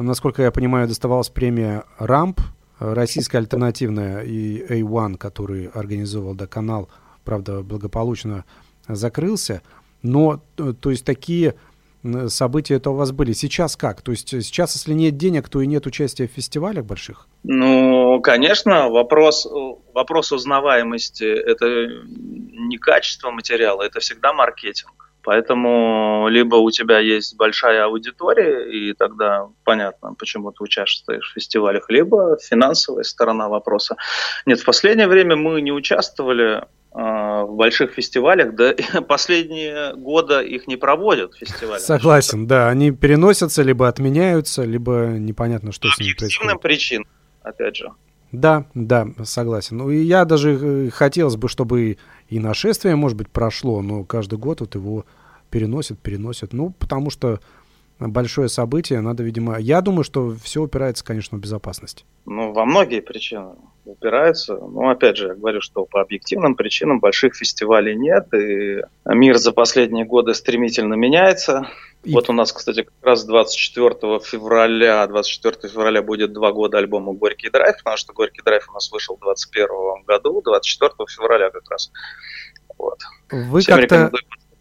насколько 0.03 0.41
я 0.41 0.51
понимаю, 0.51 0.87
доставалась 0.87 1.29
премия 1.29 1.83
«Рамп», 1.97 2.41
российская 2.79 3.39
альтернативная 3.39 4.21
и 4.21 4.81
A1, 4.81 5.17
который 5.17 5.67
организовал 5.67 6.33
да, 6.33 6.47
канал, 6.47 6.89
правда, 7.25 7.61
благополучно 7.61 8.45
закрылся. 8.87 9.61
Но, 10.01 10.41
э, 10.57 10.73
то 10.79 10.91
есть, 10.91 11.03
такие 11.03 11.55
события 12.27 12.75
это 12.75 12.91
у 12.91 12.95
вас 12.95 13.11
были. 13.11 13.33
Сейчас 13.33 13.75
как? 13.75 14.01
То 14.01 14.11
есть 14.11 14.29
сейчас, 14.29 14.75
если 14.75 14.93
нет 14.93 15.17
денег, 15.17 15.49
то 15.49 15.61
и 15.61 15.67
нет 15.67 15.85
участия 15.85 16.27
в 16.27 16.31
фестивалях 16.31 16.85
больших? 16.85 17.27
Ну, 17.43 18.21
конечно, 18.21 18.89
вопрос, 18.89 19.47
вопрос 19.93 20.31
узнаваемости– 20.31 21.23
это 21.25 21.65
не 22.07 22.77
качество 22.77 23.31
материала, 23.31 23.83
это 23.83 23.99
всегда 23.99 24.33
маркетинг. 24.33 25.08
Поэтому 25.23 26.27
либо 26.29 26.55
у 26.55 26.71
тебя 26.71 26.99
есть 26.99 27.35
большая 27.35 27.85
аудитория, 27.85 28.71
и 28.71 28.93
тогда 28.93 29.47
понятно, 29.63 30.13
почему 30.13 30.51
ты 30.51 30.63
участвуешь 30.63 31.29
в 31.29 31.33
фестивалях, 31.33 31.89
либо 31.89 32.37
финансовая 32.41 33.03
сторона 33.03 33.49
вопроса. 33.49 33.95
Нет, 34.45 34.59
в 34.59 34.65
последнее 34.65 35.07
время 35.07 35.35
мы 35.35 35.61
не 35.61 35.71
участвовали 35.71 36.63
а, 36.91 37.43
в 37.43 37.55
больших 37.55 37.91
фестивалях, 37.91 38.55
да 38.55 38.73
последние 39.07 39.93
годы 39.95 40.43
их 40.47 40.67
не 40.67 40.77
проводят 40.77 41.35
фестивали. 41.35 41.79
Согласен, 41.79 42.47
да, 42.47 42.69
они 42.69 42.91
переносятся, 42.91 43.61
либо 43.61 43.87
отменяются, 43.87 44.63
либо 44.63 45.15
непонятно, 45.17 45.71
что 45.71 45.89
с 45.89 45.99
ними 45.99 46.13
происходит. 46.13 46.61
причин, 46.61 47.05
опять 47.43 47.75
же. 47.75 47.91
Да, 48.31 48.65
да, 48.75 49.07
согласен. 49.23 49.77
Ну 49.77 49.89
и 49.89 50.01
я 50.01 50.25
даже 50.25 50.51
э, 50.51 50.89
хотелось 50.91 51.35
бы, 51.35 51.47
чтобы 51.47 51.97
и 52.27 52.39
нашествие, 52.39 52.95
может 52.95 53.17
быть, 53.17 53.29
прошло, 53.29 53.81
но 53.81 54.03
каждый 54.03 54.37
год 54.37 54.61
вот 54.61 54.75
его 54.75 55.05
переносят, 55.49 55.99
переносят. 55.99 56.53
Ну, 56.53 56.71
потому 56.77 57.09
что 57.09 57.39
большое 57.99 58.47
событие, 58.47 59.01
надо, 59.01 59.23
видимо... 59.23 59.57
Я 59.59 59.81
думаю, 59.81 60.03
что 60.03 60.35
все 60.43 60.61
упирается, 60.61 61.03
конечно, 61.03 61.37
в 61.37 61.41
безопасность. 61.41 62.05
Ну, 62.25 62.53
во 62.53 62.65
многие 62.65 63.01
причины 63.01 63.55
упираются. 63.85 64.55
Ну, 64.55 64.89
опять 64.89 65.17
же, 65.17 65.29
я 65.29 65.35
говорю, 65.35 65.61
что 65.61 65.85
по 65.85 66.01
объективным 66.01 66.55
причинам 66.55 66.99
больших 66.99 67.35
фестивалей 67.35 67.95
нет, 67.95 68.33
и 68.33 68.83
мир 69.05 69.37
за 69.37 69.51
последние 69.51 70.05
годы 70.05 70.33
стремительно 70.33 70.93
меняется. 70.93 71.67
И... 72.03 72.13
Вот 72.13 72.29
у 72.29 72.33
нас, 72.33 72.53
кстати, 72.53 72.83
как 72.83 72.93
раз 73.01 73.25
24 73.25 74.19
февраля, 74.19 75.05
24 75.07 75.71
февраля 75.71 76.01
будет 76.01 76.31
два 76.31 76.51
года 76.51 76.77
альбома 76.77 77.13
«Горький 77.13 77.49
драйв», 77.49 77.75
потому 77.77 77.97
что 77.97 78.13
«Горький 78.13 78.41
драйв» 78.41 78.69
у 78.69 78.73
нас 78.73 78.89
вышел 78.91 79.17
в 79.17 79.19
2021 79.19 80.05
году, 80.05 80.41
24 80.41 80.91
февраля 81.09 81.49
как 81.49 81.69
раз. 81.69 81.91
Вот. 82.77 82.99
Вы 83.31 83.63
как-то 83.63 84.11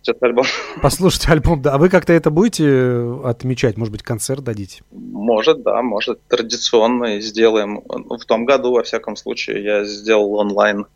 этот 0.09 0.23
альбом. 0.23 0.45
Послушайте 0.83 1.33
альбом, 1.33 1.63
да. 1.63 1.75
А 1.75 1.79
вы 1.79 1.89
как-то 1.89 2.13
это 2.13 2.31
будете 2.31 2.65
э, 2.67 3.21
отмечать? 3.25 3.77
Может 3.77 3.93
быть, 3.93 4.03
концерт 4.03 4.43
дадите? 4.43 4.83
Может, 4.91 5.63
да, 5.63 5.83
может, 5.83 6.21
традиционно 6.29 7.21
сделаем. 7.21 7.83
В 7.87 8.25
том 8.25 8.45
году, 8.45 8.73
во 8.73 8.83
всяком 8.83 9.17
случае, 9.17 9.63
я 9.63 9.85
сделал 9.85 10.35
онлайн 10.35 10.87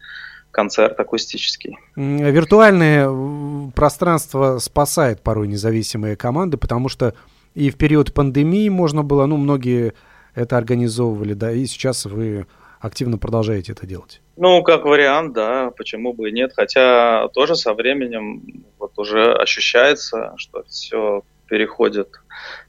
концерт 0.52 1.00
акустический. 1.00 1.78
Виртуальное 1.96 3.08
э, 3.08 3.70
пространство 3.74 4.58
спасает 4.58 5.22
порой 5.22 5.48
независимые 5.48 6.14
команды, 6.14 6.56
потому 6.56 6.88
что 6.88 7.14
и 7.54 7.70
в 7.70 7.76
период 7.76 8.14
пандемии 8.14 8.68
можно 8.68 9.02
было, 9.02 9.26
ну, 9.26 9.36
многие 9.36 9.94
это 10.34 10.56
организовывали, 10.56 11.34
да, 11.34 11.50
и 11.52 11.66
сейчас 11.66 12.04
вы 12.04 12.46
активно 12.80 13.18
продолжаете 13.18 13.72
это 13.72 13.86
делать. 13.86 14.20
Ну, 14.36 14.62
как 14.62 14.84
вариант, 14.84 15.34
да, 15.34 15.70
почему 15.76 16.12
бы 16.12 16.28
и 16.28 16.32
нет. 16.32 16.52
Хотя 16.54 17.28
тоже 17.28 17.54
со 17.54 17.74
временем 17.74 18.42
вот 18.78 18.98
уже 18.98 19.32
ощущается, 19.34 20.34
что 20.36 20.64
все 20.64 21.22
переходит 21.52 22.08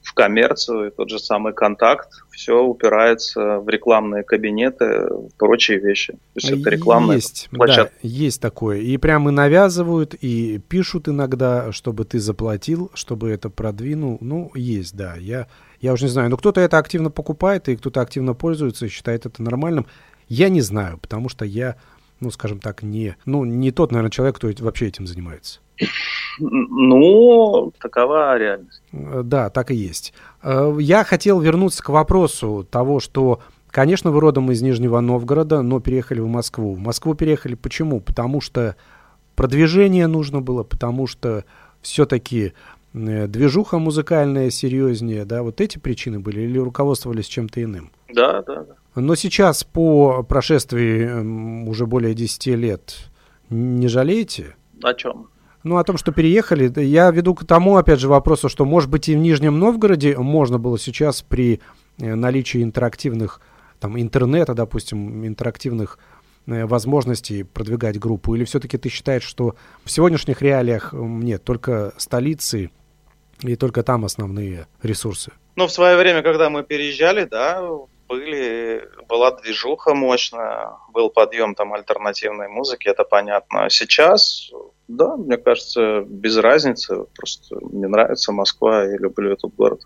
в 0.01 0.13
коммерцию, 0.13 0.87
и 0.87 0.91
тот 0.91 1.09
же 1.09 1.17
самый 1.17 1.53
контакт, 1.53 2.09
все 2.31 2.61
упирается 2.61 3.59
в 3.59 3.69
рекламные 3.69 4.23
кабинеты, 4.23 5.07
прочие 5.37 5.79
вещи. 5.79 6.11
То 6.11 6.19
есть 6.35 6.51
это 6.51 6.69
рекламная 6.69 7.15
есть, 7.15 7.47
площадка. 7.49 7.93
Да, 8.03 8.09
есть 8.09 8.41
такое. 8.41 8.79
И 8.79 8.97
прямо 8.97 9.31
навязывают, 9.31 10.15
и 10.15 10.59
пишут 10.67 11.07
иногда, 11.07 11.71
чтобы 11.71 12.03
ты 12.03 12.19
заплатил, 12.19 12.91
чтобы 12.93 13.29
это 13.29 13.49
продвинул. 13.49 14.17
Ну, 14.19 14.51
есть, 14.53 14.97
да. 14.97 15.15
Я, 15.15 15.47
я 15.79 15.93
уже 15.93 16.03
не 16.03 16.11
знаю. 16.11 16.29
Но 16.29 16.35
кто-то 16.35 16.59
это 16.59 16.77
активно 16.77 17.09
покупает, 17.09 17.69
и 17.69 17.77
кто-то 17.77 18.01
активно 18.01 18.33
пользуется, 18.33 18.87
и 18.87 18.89
считает 18.89 19.25
это 19.25 19.41
нормальным. 19.41 19.85
Я 20.27 20.49
не 20.49 20.59
знаю, 20.59 20.97
потому 20.97 21.29
что 21.29 21.45
я, 21.45 21.77
ну, 22.23 22.31
скажем 22.31 22.59
так, 22.59 22.81
не, 22.83 23.15
ну, 23.25 23.43
не 23.45 23.71
тот, 23.71 23.91
наверное, 23.91 24.11
человек, 24.11 24.37
кто 24.37 24.49
вообще 24.59 24.87
этим 24.87 25.05
занимается. 25.05 25.59
Ну, 26.39 27.73
такова 27.79 28.37
реальность. 28.37 28.81
Э, 28.91 29.21
да, 29.23 29.49
так 29.49 29.71
и 29.71 29.75
есть. 29.75 30.13
Э, 30.41 30.75
я 30.79 31.03
хотел 31.03 31.39
вернуться 31.39 31.83
к 31.83 31.89
вопросу 31.89 32.65
того, 32.69 32.99
что, 32.99 33.41
конечно, 33.69 34.11
вы 34.11 34.19
родом 34.19 34.51
из 34.51 34.61
Нижнего 34.61 34.99
Новгорода, 34.99 35.61
но 35.61 35.79
переехали 35.79 36.21
в 36.21 36.27
Москву. 36.27 36.73
В 36.73 36.79
Москву 36.79 37.13
переехали 37.13 37.55
почему? 37.55 37.99
Потому 37.99 38.41
что 38.41 38.75
продвижение 39.35 40.07
нужно 40.07 40.41
было, 40.41 40.63
потому 40.63 41.05
что 41.07 41.43
все-таки 41.81 42.53
движуха 42.93 43.79
музыкальная 43.79 44.49
серьезнее, 44.49 45.25
да, 45.25 45.43
вот 45.43 45.61
эти 45.61 45.79
причины 45.79 46.19
были 46.19 46.41
или 46.41 46.57
руководствовались 46.59 47.25
чем-то 47.25 47.63
иным? 47.63 47.91
Да, 48.13 48.43
да, 48.43 48.63
да. 48.63 48.75
Но 48.95 49.15
сейчас, 49.15 49.63
по 49.63 50.23
прошествии 50.23 51.07
м, 51.07 51.67
уже 51.67 51.87
более 51.87 52.13
10 52.13 52.55
лет, 52.55 53.09
не 53.49 53.87
жалеете? 53.87 54.55
О 54.83 54.93
чем? 54.93 55.29
Ну, 55.63 55.77
о 55.77 55.83
том, 55.83 55.97
что 55.97 56.11
переехали, 56.11 56.71
я 56.81 57.09
веду 57.09 57.33
к 57.33 57.45
тому, 57.45 57.77
опять 57.77 57.99
же, 57.99 58.09
вопросу, 58.09 58.49
что, 58.49 58.65
может 58.65 58.89
быть, 58.89 59.09
и 59.09 59.15
в 59.15 59.19
Нижнем 59.19 59.57
Новгороде 59.57 60.17
можно 60.17 60.59
было 60.59 60.77
сейчас 60.77 61.21
при 61.21 61.61
э, 61.99 62.13
наличии 62.15 62.61
интерактивных, 62.61 63.41
там, 63.79 63.99
интернета, 63.99 64.53
допустим, 64.53 65.25
интерактивных 65.25 65.97
э, 66.45 66.65
возможностей 66.65 67.43
продвигать 67.43 67.97
группу? 67.97 68.35
Или 68.35 68.43
все-таки 68.43 68.77
ты 68.77 68.89
считаешь, 68.89 69.23
что 69.23 69.55
в 69.85 69.89
сегодняшних 69.89 70.41
реалиях 70.41 70.93
нет, 70.93 71.43
только 71.43 71.93
столицы 71.97 72.69
и 73.41 73.55
только 73.55 73.83
там 73.83 74.05
основные 74.05 74.67
ресурсы? 74.81 75.31
Ну, 75.55 75.67
в 75.67 75.71
свое 75.71 75.97
время, 75.97 76.21
когда 76.23 76.49
мы 76.49 76.63
переезжали, 76.63 77.25
да, 77.25 77.61
были, 78.07 78.87
была 79.07 79.31
движуха 79.31 79.93
мощная, 79.93 80.71
был 80.91 81.09
подъем 81.09 81.55
там 81.55 81.73
альтернативной 81.73 82.47
музыки, 82.47 82.87
это 82.87 83.03
понятно. 83.03 83.65
А 83.65 83.69
сейчас, 83.69 84.51
да, 84.87 85.15
мне 85.15 85.37
кажется, 85.37 86.01
без 86.01 86.37
разницы, 86.37 87.05
просто 87.15 87.57
мне 87.61 87.87
нравится 87.87 88.31
Москва, 88.31 88.83
я 88.83 88.97
люблю 88.97 89.31
этот 89.31 89.55
город. 89.55 89.81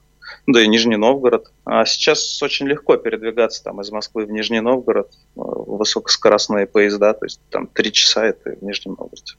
Да 0.45 0.61
и 0.61 0.67
Нижний 0.67 0.97
Новгород. 0.97 1.51
А 1.63 1.85
сейчас 1.85 2.41
очень 2.41 2.67
легко 2.67 2.97
передвигаться 2.97 3.63
там 3.63 3.79
из 3.81 3.91
Москвы 3.91 4.25
в 4.25 4.31
Нижний 4.31 4.59
Новгород, 4.59 5.07
э, 5.09 5.15
высокоскоростные 5.35 6.67
поезда, 6.67 7.13
то 7.13 7.25
есть 7.25 7.39
там 7.49 7.67
три 7.67 7.93
часа 7.93 8.25
это 8.25 8.51
в 8.51 8.61
Нижнем 8.61 8.95
Новгороде. 8.97 9.35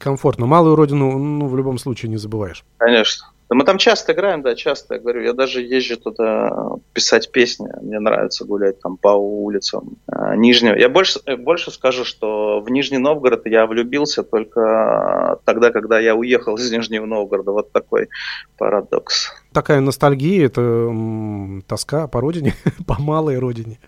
Комфортно. 0.00 0.46
Малую 0.46 0.76
родину, 0.76 1.18
ну, 1.18 1.46
в 1.46 1.54
любом 1.56 1.78
случае 1.78 2.10
не 2.10 2.16
забываешь. 2.16 2.64
Конечно. 2.78 3.26
Да 3.50 3.56
мы 3.56 3.64
там 3.64 3.78
часто 3.78 4.12
играем, 4.12 4.42
да, 4.42 4.54
часто, 4.54 4.94
я 4.94 5.00
говорю, 5.00 5.22
я 5.22 5.32
даже 5.32 5.60
езжу 5.60 5.96
туда 5.96 6.76
писать 6.92 7.32
песни, 7.32 7.68
мне 7.82 7.98
нравится 7.98 8.44
гулять 8.44 8.80
там 8.80 8.96
по 8.96 9.08
улицам 9.08 9.96
э, 10.06 10.36
Нижнего. 10.36 10.76
Я 10.76 10.88
больше, 10.88 11.18
э, 11.26 11.36
больше 11.36 11.72
скажу, 11.72 12.04
что 12.04 12.60
в 12.60 12.70
Нижний 12.70 12.98
Новгород 12.98 13.46
я 13.46 13.66
влюбился 13.66 14.22
только 14.22 15.40
тогда, 15.44 15.72
когда 15.72 15.98
я 15.98 16.14
уехал 16.14 16.54
из 16.56 16.70
Нижнего 16.70 17.06
Новгорода. 17.06 17.50
Вот 17.50 17.72
такой 17.72 18.08
парадокс. 18.56 19.32
Такая 19.52 19.80
ностальгия, 19.80 20.46
это 20.46 20.60
м, 20.60 21.64
тоска 21.66 22.06
по 22.06 22.20
родине, 22.20 22.54
по 22.86 23.02
малой 23.02 23.36
родине. 23.38 23.80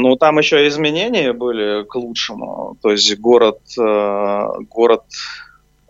Ну, 0.00 0.14
там 0.14 0.38
еще 0.38 0.68
изменения 0.68 1.32
были 1.32 1.82
к 1.82 1.96
лучшему. 1.96 2.76
То 2.80 2.92
есть 2.92 3.18
город, 3.18 3.58
э, 3.76 4.48
город 4.70 5.02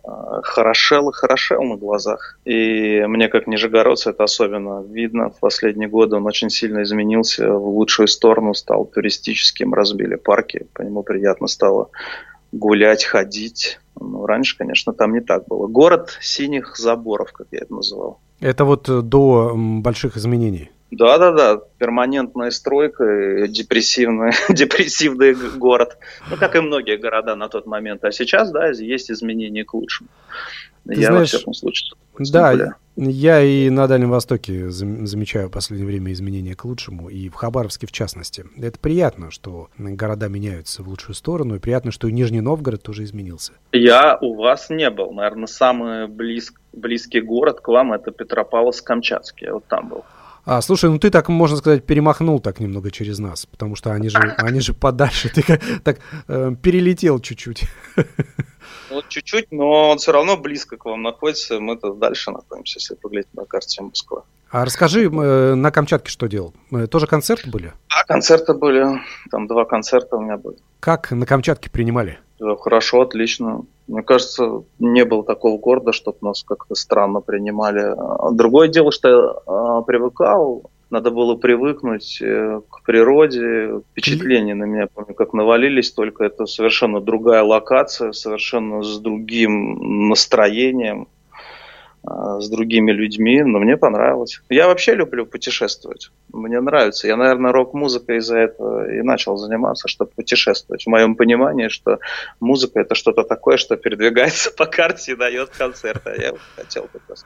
э, 0.03 0.09
хорошел 0.41 1.11
и 1.11 1.13
хорошел 1.13 1.61
на 1.61 1.75
глазах. 1.75 2.39
И 2.43 3.03
мне, 3.05 3.27
как 3.27 3.45
нижегородцу, 3.45 4.09
это 4.09 4.23
особенно 4.23 4.81
видно. 4.81 5.29
В 5.29 5.39
последние 5.39 5.89
годы 5.89 6.15
он 6.15 6.25
очень 6.25 6.49
сильно 6.49 6.81
изменился 6.81 7.53
в 7.53 7.69
лучшую 7.69 8.07
сторону, 8.07 8.55
стал 8.55 8.85
туристическим, 8.85 9.75
разбили 9.75 10.15
парки, 10.15 10.65
по 10.73 10.81
нему 10.81 11.03
приятно 11.03 11.45
стало 11.45 11.91
гулять, 12.51 13.03
ходить. 13.03 13.79
Ну, 13.99 14.25
раньше, 14.25 14.57
конечно, 14.57 14.91
там 14.91 15.13
не 15.13 15.21
так 15.21 15.45
было. 15.47 15.67
Город 15.67 16.17
синих 16.19 16.77
заборов, 16.77 17.31
как 17.31 17.45
я 17.51 17.59
это 17.59 17.75
называл. 17.75 18.19
Это 18.39 18.65
вот 18.65 18.89
э, 18.89 19.03
до 19.03 19.53
больших 19.55 20.17
изменений. 20.17 20.71
Да-да-да, 20.91 21.61
перманентная 21.77 22.51
стройка, 22.51 23.47
депрессивный, 23.47 24.31
депрессивный 24.49 25.35
город. 25.57 25.97
Ну, 26.29 26.37
как 26.37 26.55
и 26.55 26.59
многие 26.59 26.97
города 26.97 27.35
на 27.35 27.47
тот 27.47 27.65
момент. 27.67 28.03
А 28.03 28.11
сейчас, 28.11 28.51
да, 28.51 28.69
есть 28.69 29.11
изменения 29.11 29.63
к 29.63 29.73
лучшему. 29.73 30.09
Ты 30.87 30.95
Я, 30.95 31.07
знаешь, 31.07 31.33
во 31.33 31.37
всяком 31.37 31.53
случае. 31.53 31.93
Да, 32.31 32.73
я 32.95 33.41
и 33.41 33.69
на 33.69 33.87
Дальнем 33.87 34.09
Востоке 34.09 34.69
зам- 34.69 35.05
замечаю 35.05 35.47
в 35.47 35.51
последнее 35.51 35.87
время 35.87 36.11
изменения 36.11 36.53
к 36.53 36.65
лучшему, 36.65 37.07
и 37.07 37.29
в 37.29 37.35
Хабаровске 37.35 37.87
в 37.87 37.93
частности. 37.93 38.43
Это 38.57 38.77
приятно, 38.77 39.31
что 39.31 39.69
города 39.77 40.27
меняются 40.27 40.83
в 40.83 40.89
лучшую 40.89 41.15
сторону, 41.15 41.55
и 41.55 41.59
приятно, 41.59 41.91
что 41.91 42.07
и 42.09 42.11
Нижний 42.11 42.41
Новгород 42.41 42.81
тоже 42.81 43.05
изменился. 43.05 43.53
Я 43.71 44.17
у 44.19 44.35
вас 44.35 44.69
не 44.69 44.89
был. 44.89 45.13
Наверное, 45.13 45.47
самый 45.47 46.07
близ- 46.07 46.53
близкий 46.73 47.21
город 47.21 47.61
к 47.61 47.67
вам 47.69 47.93
это 47.93 48.11
Петропавловск-Камчатский. 48.11 49.45
Я 49.45 49.53
вот 49.53 49.65
там 49.65 49.87
был. 49.87 50.03
А, 50.51 50.61
слушай, 50.61 50.89
ну 50.89 50.97
ты 50.97 51.11
так, 51.11 51.29
можно 51.29 51.57
сказать, 51.57 51.85
перемахнул 51.85 52.39
так 52.39 52.59
немного 52.59 52.89
через 52.89 53.19
нас, 53.19 53.45
потому 53.45 53.75
что 53.75 53.91
они 53.91 54.09
же, 54.09 54.17
они 54.39 54.61
же 54.61 54.73
подальше. 54.73 55.29
Ты 55.29 55.43
как- 55.43 55.61
так 55.83 55.99
э, 56.27 56.55
перелетел 56.59 57.19
чуть-чуть. 57.19 57.65
Вот 58.89 59.07
чуть-чуть, 59.07 59.51
но 59.51 59.89
он 59.91 59.99
все 59.99 60.11
равно 60.11 60.35
близко 60.37 60.75
к 60.75 60.85
вам 60.85 61.03
находится. 61.03 61.59
Мы-то 61.59 61.93
дальше 61.93 62.31
находимся, 62.31 62.79
если 62.79 62.95
поглядеть 62.95 63.31
на 63.35 63.45
карте 63.45 63.83
Москвы. 63.83 64.23
А 64.49 64.65
расскажи, 64.65 65.03
э, 65.03 65.53
на 65.53 65.69
Камчатке 65.71 66.09
что 66.09 66.25
делал? 66.25 66.55
Э, 66.71 66.87
Тоже 66.87 67.05
концерты 67.05 67.47
были? 67.51 67.73
А 67.89 68.03
концерты 68.05 68.55
были, 68.55 68.85
там 69.29 69.45
два 69.47 69.65
концерта 69.65 70.15
у 70.15 70.21
меня 70.21 70.37
были. 70.37 70.57
Как 70.79 71.11
на 71.11 71.27
Камчатке 71.27 71.69
принимали? 71.69 72.17
Да, 72.39 72.55
хорошо, 72.55 73.01
отлично. 73.01 73.65
Мне 73.87 74.01
кажется, 74.01 74.63
не 74.79 75.03
было 75.03 75.23
такого 75.23 75.57
города, 75.57 75.91
чтобы 75.91 76.17
нас 76.21 76.43
как-то 76.43 76.75
странно 76.75 77.19
принимали. 77.19 77.81
А 77.97 78.31
Другое 78.31 78.69
дело, 78.69 78.91
что 78.91 79.09
я 79.09 79.33
а, 79.45 79.81
привыкал, 79.81 80.69
надо 80.89 81.11
было 81.11 81.35
привыкнуть 81.35 82.19
э, 82.21 82.61
к 82.67 82.83
природе. 82.83 83.81
Впечатления 83.91 84.55
на 84.55 84.63
меня, 84.63 84.87
помню, 84.91 85.13
как 85.13 85.33
навалились, 85.33 85.91
только 85.91 86.23
это 86.23 86.45
совершенно 86.45 86.99
другая 86.99 87.43
локация, 87.43 88.11
совершенно 88.11 88.81
с 88.81 88.99
другим 88.99 90.07
настроением, 90.09 91.07
с 92.03 92.49
другими 92.49 92.91
людьми, 92.91 93.41
но 93.43 93.59
мне 93.59 93.75
понравилось. 93.77 94.41
Я 94.49 94.67
вообще 94.67 94.95
люблю 94.95 95.25
путешествовать. 95.25 96.11
Мне 96.31 96.61
нравится. 96.61 97.07
Я, 97.07 97.17
наверное, 97.17 97.51
рок-музыкой 97.51 98.17
из-за 98.17 98.37
этого 98.37 98.89
и 98.89 99.01
начал 99.01 99.35
заниматься, 99.37 99.87
чтобы 99.87 100.11
путешествовать. 100.11 100.83
В 100.83 100.87
моем 100.87 101.15
понимании, 101.15 101.67
что 101.67 101.99
музыка 102.39 102.79
это 102.79 102.95
что-то 102.95 103.23
такое, 103.23 103.57
что 103.57 103.75
передвигается 103.75 104.51
по 104.57 104.65
карте 104.65 105.11
и 105.11 105.15
дает 105.15 105.49
концерт. 105.49 106.01
А 106.05 106.15
я 106.15 106.33
хотел 106.55 106.87
как 106.91 107.01
раз. 107.09 107.25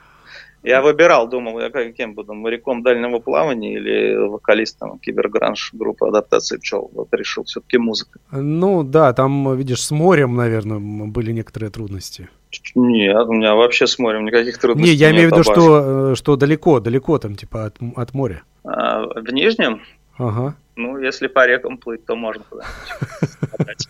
Я 0.64 0.80
выбирал, 0.80 1.28
думал, 1.28 1.60
я 1.60 1.70
кем 1.92 2.14
буду, 2.14 2.32
моряком 2.32 2.82
дальнего 2.82 3.18
плавания 3.18 3.74
или 3.74 4.16
вокалистом 4.16 4.98
кибергранж 4.98 5.74
группы 5.74 6.06
адаптации 6.06 6.56
пчел. 6.56 6.90
Вот 6.94 7.08
решил, 7.12 7.44
все-таки 7.44 7.76
музыка. 7.76 8.18
Ну 8.32 8.82
да, 8.82 9.12
там, 9.12 9.54
видишь, 9.56 9.82
с 9.82 9.90
морем, 9.90 10.36
наверное, 10.36 10.78
были 10.78 11.32
некоторые 11.32 11.68
трудности. 11.68 12.30
Нет, 12.74 13.26
у 13.26 13.32
меня 13.34 13.54
вообще 13.54 13.86
с 13.86 13.98
морем 13.98 14.24
никаких 14.24 14.54
Не, 14.54 14.60
трудностей 14.60 14.94
я 14.94 15.10
имею 15.10 15.28
в 15.28 15.32
виду, 15.32 15.42
что, 15.42 16.12
э, 16.12 16.14
что 16.14 16.36
далеко, 16.36 16.80
далеко 16.80 17.18
там, 17.18 17.34
типа, 17.34 17.66
от, 17.66 17.76
от 17.96 18.14
моря. 18.14 18.42
А, 18.64 19.02
в 19.02 19.32
Нижнем, 19.32 19.82
Ага. 20.16 20.54
ну, 20.76 20.98
если 20.98 21.26
по 21.26 21.46
рекам 21.46 21.76
плыть, 21.76 22.06
то 22.06 22.16
можно 22.16 22.42
куда-нибудь. 22.48 23.88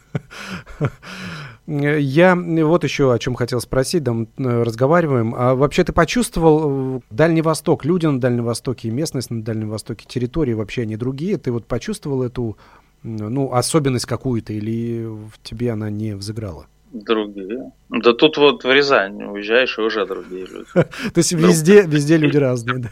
Я 1.67 2.37
вот 2.37 2.85
еще 2.85 3.13
о 3.13 3.19
чем 3.19 3.35
хотел 3.35 3.61
спросить, 3.61 4.05
там 4.05 4.29
э, 4.37 4.63
разговариваем. 4.63 5.35
А 5.35 5.55
вообще 5.55 5.83
ты 5.83 5.93
почувствовал 5.93 6.99
э, 6.99 7.01
Дальний 7.11 7.41
Восток, 7.41 7.87
люди 7.87 8.05
на 8.05 8.21
Дальнем 8.21 8.45
Востоке, 8.45 8.91
местность 8.91 9.31
на 9.31 9.43
Дальнем 9.43 9.71
Востоке, 9.71 10.05
территории 10.07 10.53
вообще 10.53 10.83
они 10.83 10.97
другие? 10.97 11.39
Ты 11.39 11.53
вот 11.53 11.65
почувствовал 11.67 12.23
эту, 12.23 12.59
ну, 13.03 13.53
особенность 13.53 14.05
какую-то 14.05 14.53
или 14.53 15.07
в 15.07 15.33
тебе 15.43 15.71
она 15.71 15.89
не 15.89 16.15
взыграла? 16.15 16.67
Другие. 16.93 17.73
Да 17.89 18.13
тут 18.13 18.37
вот 18.37 18.63
в 18.63 18.71
Рязань 18.71 19.25
уезжаешь, 19.25 19.79
и 19.79 19.81
уже 19.81 20.05
другие 20.05 20.47
люди. 20.47 20.67
То 20.75 21.17
есть 21.17 21.33
везде, 21.33 21.83
везде 21.87 22.19
люди 22.19 22.37
разные, 22.37 22.79
да? 22.79 22.91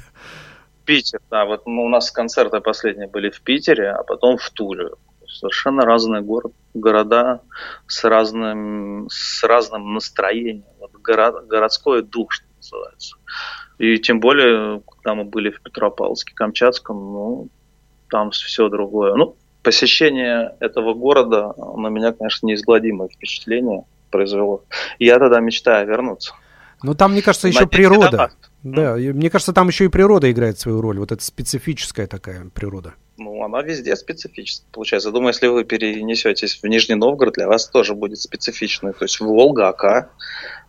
Питер, 0.87 1.21
да, 1.31 1.45
вот 1.45 1.63
у 1.67 1.89
нас 1.89 2.11
концерты 2.11 2.61
последние 2.61 3.07
были 3.07 3.31
в 3.31 3.43
Питере, 3.43 3.91
а 3.91 4.03
потом 4.03 4.39
в 4.39 4.51
Туле. 4.51 4.89
Совершенно 5.33 5.83
разный 5.83 6.21
город, 6.21 6.53
города 6.75 7.41
с 7.87 8.05
разным, 8.05 9.09
с 9.11 9.43
разным 9.45 9.95
настроением. 9.95 10.65
Вот 10.79 10.93
горо- 11.03 11.45
городской 11.47 12.03
дух, 12.03 12.33
что 12.33 12.45
называется. 12.57 13.17
И 13.79 13.99
тем 13.99 14.21
более, 14.21 14.83
когда 14.83 15.15
мы 15.15 15.25
были 15.25 15.51
в 15.51 15.61
Петропавловске-Камчатском, 15.63 16.95
ну, 16.95 17.49
там 18.09 18.31
все 18.31 18.69
другое. 18.69 19.15
Ну, 19.15 19.37
посещение 19.63 20.55
этого 20.61 20.95
города 20.95 21.55
на 21.77 21.89
меня, 21.89 22.13
конечно, 22.13 22.47
неизгладимое 22.47 23.09
впечатление 23.09 23.85
произвело. 24.11 24.65
И 24.99 25.07
я 25.07 25.19
тогда 25.19 25.41
мечтаю 25.41 25.89
вернуться. 25.89 26.35
Ну, 26.83 26.95
там, 26.95 27.13
мне 27.13 27.23
кажется, 27.23 27.49
еще 27.49 27.61
Надеюсь, 27.61 27.89
природа. 27.89 28.31
Да, 28.63 28.95
мне 28.97 29.31
кажется, 29.31 29.53
там 29.53 29.69
еще 29.69 29.87
и 29.87 29.89
природа 29.89 30.31
играет 30.31 30.59
свою 30.59 30.81
роль. 30.81 30.99
Вот 30.99 31.13
эта 31.13 31.25
специфическая 31.25 32.07
такая 32.07 32.47
природа. 32.53 32.95
Ну, 33.25 33.43
она 33.45 33.63
везде 33.63 33.95
специфическая, 33.97 34.69
получается. 34.73 35.09
Я 35.09 35.13
думаю, 35.13 35.29
если 35.29 35.47
вы 35.47 35.65
перенесетесь 35.65 36.59
в 36.63 36.67
Нижний 36.67 36.95
Новгород, 36.97 37.35
для 37.35 37.49
вас 37.49 37.69
тоже 37.69 37.95
будет 37.95 38.19
специфичная. 38.21 38.93
То 38.93 39.05
есть 39.05 39.21
Волга, 39.21 39.69
Ака. 39.69 40.11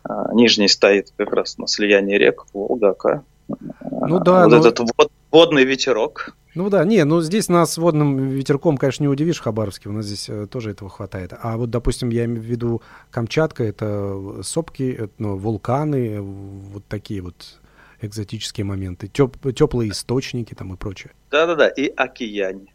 а, 0.03 0.33
Нижний 0.33 0.67
стоит 0.67 1.11
как 1.17 1.33
раз 1.33 1.57
на 1.57 1.67
слиянии 1.67 2.17
рек, 2.17 2.45
Волга, 2.53 2.89
Ака. 2.91 3.23
Ну 3.47 4.19
да, 4.19 4.43
вот 4.47 4.51
но- 4.51 4.67
этот 4.67 4.79
вод- 4.97 5.11
водный 5.31 5.63
ветерок. 5.65 6.35
Ну 6.55 6.69
да, 6.69 6.85
не, 6.85 7.03
ну 7.03 7.19
здесь 7.21 7.49
нас 7.49 7.77
водным 7.77 8.29
ветерком, 8.29 8.77
конечно, 8.77 9.03
не 9.03 9.07
удивишь 9.07 9.39
в 9.39 9.43
Хабаровске, 9.43 9.89
у 9.89 9.91
нас 9.91 10.05
здесь 10.05 10.29
э, 10.29 10.45
тоже 10.45 10.69
этого 10.71 10.87
хватает. 10.89 11.33
А 11.41 11.57
вот, 11.57 11.71
допустим, 11.71 12.09
я 12.09 12.25
имею 12.25 12.41
в 12.41 12.45
виду 12.45 12.81
Камчатка, 13.09 13.63
это 13.63 14.43
сопки, 14.43 14.95
это, 14.99 15.11
ну, 15.17 15.35
вулканы, 15.35 16.21
вот 16.21 16.83
такие 16.87 17.21
вот 17.21 17.59
экзотические 18.05 18.65
моменты, 18.65 19.07
теп, 19.07 19.37
теплые 19.55 19.91
источники 19.91 20.53
там 20.53 20.73
и 20.73 20.77
прочее. 20.77 21.11
Да-да-да, 21.31 21.67
и 21.67 21.87
океане. 21.87 22.73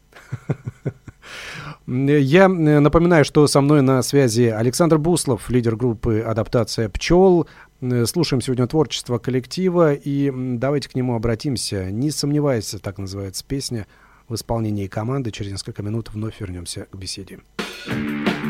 Я 1.85 2.45
э, 2.45 2.47
напоминаю, 2.47 3.25
что 3.25 3.47
со 3.47 3.61
мной 3.61 3.81
на 3.81 4.01
связи 4.01 4.43
Александр 4.43 4.97
Буслов, 4.97 5.49
лидер 5.49 5.75
группы 5.75 6.19
«Адаптация 6.19 6.89
пчел». 6.89 7.47
Э, 7.81 8.05
слушаем 8.05 8.41
сегодня 8.41 8.67
творчество 8.67 9.17
коллектива, 9.17 9.93
и 9.93 10.31
давайте 10.33 10.89
к 10.89 10.95
нему 10.95 11.15
обратимся. 11.15 11.91
«Не 11.91 12.11
сомневайся», 12.11 12.79
так 12.79 12.97
называется 12.97 13.43
песня, 13.45 13.87
в 14.27 14.35
исполнении 14.35 14.87
команды. 14.87 15.31
Через 15.31 15.51
несколько 15.51 15.81
минут 15.81 16.09
вновь 16.13 16.39
вернемся 16.39 16.85
к 16.91 16.95
беседе. 16.95 17.39
Жизнь 17.87 18.48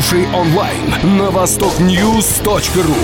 Слушай 0.00 0.26
онлайн 0.34 1.18
на 1.18 1.30
востокньюз.ру. 1.30 2.94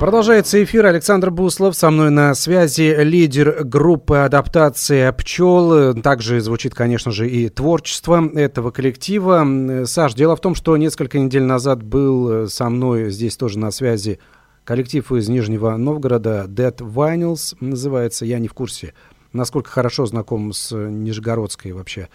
Продолжается 0.00 0.64
эфир. 0.64 0.86
Александр 0.86 1.30
Буслов 1.30 1.76
со 1.76 1.90
мной 1.90 2.10
на 2.10 2.34
связи, 2.34 2.96
лидер 2.98 3.62
группы 3.62 4.16
адаптация 4.16 5.12
пчел. 5.12 5.94
Также 5.94 6.40
звучит, 6.40 6.74
конечно 6.74 7.12
же, 7.12 7.30
и 7.30 7.48
творчество 7.48 8.28
этого 8.34 8.72
коллектива. 8.72 9.84
Саш, 9.84 10.14
дело 10.14 10.34
в 10.34 10.40
том, 10.40 10.56
что 10.56 10.76
несколько 10.76 11.20
недель 11.20 11.44
назад 11.44 11.84
был 11.84 12.48
со 12.48 12.68
мной 12.68 13.10
здесь 13.10 13.36
тоже 13.36 13.60
на 13.60 13.70
связи 13.70 14.18
коллектив 14.64 15.12
из 15.12 15.28
Нижнего 15.28 15.76
Новгорода, 15.76 16.46
Dead 16.48 16.76
Vinyls 16.78 17.56
называется. 17.60 18.24
Я 18.24 18.40
не 18.40 18.48
в 18.48 18.54
курсе, 18.54 18.94
насколько 19.32 19.70
хорошо 19.70 20.06
знаком 20.06 20.52
с 20.52 20.74
нижегородской 20.74 21.70
вообще 21.70 22.08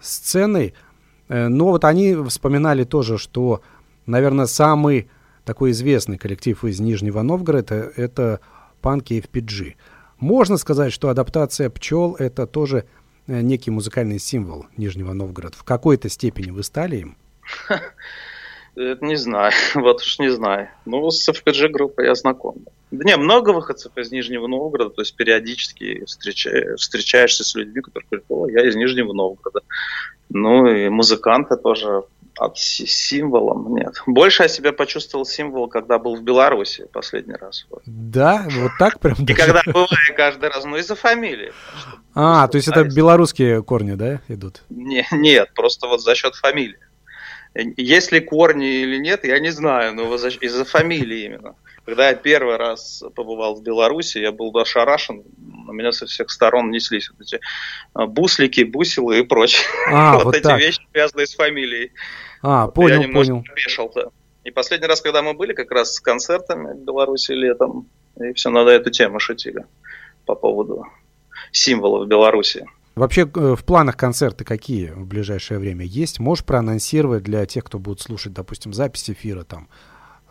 сценой. 0.00 0.74
Э, 1.32 1.48
Но 1.48 1.68
вот 1.68 1.84
они 1.84 2.14
вспоминали 2.28 2.84
тоже, 2.84 3.16
что, 3.16 3.62
наверное, 4.04 4.46
самый 4.46 5.08
такой 5.44 5.70
известный 5.70 6.18
коллектив 6.18 6.62
из 6.64 6.78
Нижнего 6.78 7.22
Новгорода– 7.22 7.90
это 7.96 8.40
панки 8.82 9.14
FPG. 9.14 9.74
Можно 10.18 10.58
сказать, 10.58 10.92
что 10.92 11.08
адаптация 11.08 11.70
пчел– 11.70 12.16
это 12.18 12.46
тоже 12.46 12.84
э, 13.26 13.40
некий 13.40 13.70
музыкальный 13.70 14.18
символ 14.18 14.66
Нижнего 14.76 15.14
Новгорода. 15.14 15.56
В 15.56 15.64
какой-то 15.64 16.10
степени 16.10 16.50
вы 16.50 16.62
стали 16.62 16.96
им? 16.96 17.16
Это 18.74 19.04
не 19.04 19.16
знаю, 19.16 19.52
вот 19.74 20.00
уж 20.00 20.18
не 20.18 20.30
знаю. 20.30 20.68
Ну, 20.86 21.10
с 21.10 21.28
FPG 21.28 21.68
группой 21.68 22.06
я 22.06 22.14
знаком. 22.14 22.56
Да 22.90 23.04
не, 23.04 23.16
много 23.16 23.50
выходцев 23.50 23.92
из 23.96 24.12
Нижнего 24.12 24.46
Новгорода, 24.46 24.90
то 24.90 25.02
есть 25.02 25.14
периодически 25.16 26.04
встречаешь, 26.04 26.80
встречаешься 26.80 27.44
с 27.44 27.54
людьми, 27.54 27.80
которые 27.80 28.06
говорят, 28.08 28.26
о, 28.28 28.48
я 28.48 28.66
из 28.66 28.76
Нижнего 28.76 29.12
Новгорода. 29.12 29.60
Ну, 30.34 30.66
и 30.66 30.88
музыканты 30.88 31.56
тоже 31.56 32.04
от 32.38 32.58
символом 32.58 33.74
нет. 33.74 34.02
Больше 34.06 34.44
я 34.44 34.48
себя 34.48 34.72
почувствовал 34.72 35.26
символ, 35.26 35.68
когда 35.68 35.98
был 35.98 36.16
в 36.16 36.22
Беларуси 36.22 36.86
последний 36.92 37.34
раз. 37.34 37.66
Да, 37.84 38.46
вот 38.48 38.72
так 38.78 38.98
прям. 39.00 39.16
И 39.26 39.34
когда 39.34 39.60
бываю 39.66 39.88
каждый 40.16 40.48
раз, 40.48 40.64
ну 40.64 40.76
из-за 40.76 40.94
фамилии. 40.94 41.52
А, 42.14 42.48
то 42.48 42.56
есть 42.56 42.68
это 42.68 42.84
белорусские 42.84 43.62
корни, 43.62 43.92
да, 43.92 44.20
идут? 44.28 44.62
Не, 44.70 45.06
нет, 45.12 45.52
просто 45.54 45.86
вот 45.86 46.02
за 46.02 46.14
счет 46.14 46.34
фамилии. 46.34 46.78
Есть 47.54 48.12
ли 48.12 48.20
корни 48.20 48.80
или 48.82 48.96
нет, 48.96 49.24
я 49.24 49.38
не 49.38 49.50
знаю, 49.50 49.94
но 49.94 50.14
из-за 50.14 50.64
фамилии 50.64 51.26
именно. 51.26 51.54
Когда 51.84 52.10
я 52.10 52.14
первый 52.14 52.56
раз 52.56 53.02
побывал 53.14 53.56
в 53.56 53.62
Беларуси, 53.62 54.18
я 54.18 54.30
был 54.30 54.56
ошарашен, 54.56 55.24
на 55.66 55.72
меня 55.72 55.90
со 55.92 56.06
всех 56.06 56.30
сторон 56.30 56.70
неслись 56.70 57.10
вот 57.10 57.20
эти 57.20 57.40
а, 57.92 58.06
буслики, 58.06 58.62
бусилы 58.62 59.18
и 59.18 59.22
прочее. 59.22 59.66
А, 59.88 60.14
вот, 60.14 60.24
вот 60.24 60.34
эти 60.36 60.44
так. 60.44 60.60
вещи, 60.60 60.80
связанные 60.92 61.26
с 61.26 61.34
фамилией. 61.34 61.92
А, 62.42 62.66
вот 62.66 62.74
понял, 62.74 63.02
я 63.02 63.08
понял. 63.08 63.44
Пешил-то. 63.54 64.12
И 64.44 64.50
последний 64.50 64.86
раз, 64.86 65.00
когда 65.00 65.22
мы 65.22 65.34
были 65.34 65.54
как 65.54 65.70
раз 65.70 65.94
с 65.94 66.00
концертами 66.00 66.72
в 66.72 66.84
Беларуси 66.84 67.32
летом, 67.32 67.88
и 68.20 68.32
все 68.32 68.50
надо 68.50 68.70
эту 68.70 68.90
тему 68.90 69.18
шутили 69.18 69.64
по 70.26 70.34
поводу 70.34 70.86
символов 71.50 72.08
Беларуси. 72.08 72.66
Вообще 72.94 73.22
э, 73.22 73.54
в 73.56 73.64
планах 73.64 73.96
концерты 73.96 74.44
какие 74.44 74.90
в 74.90 75.06
ближайшее 75.06 75.58
время 75.58 75.84
есть? 75.84 76.20
Можешь 76.20 76.44
проанонсировать 76.44 77.22
для 77.22 77.46
тех, 77.46 77.64
кто 77.64 77.78
будет 77.78 78.00
слушать, 78.00 78.34
допустим, 78.34 78.72
запись 78.74 79.08
эфира 79.08 79.44
там? 79.44 79.68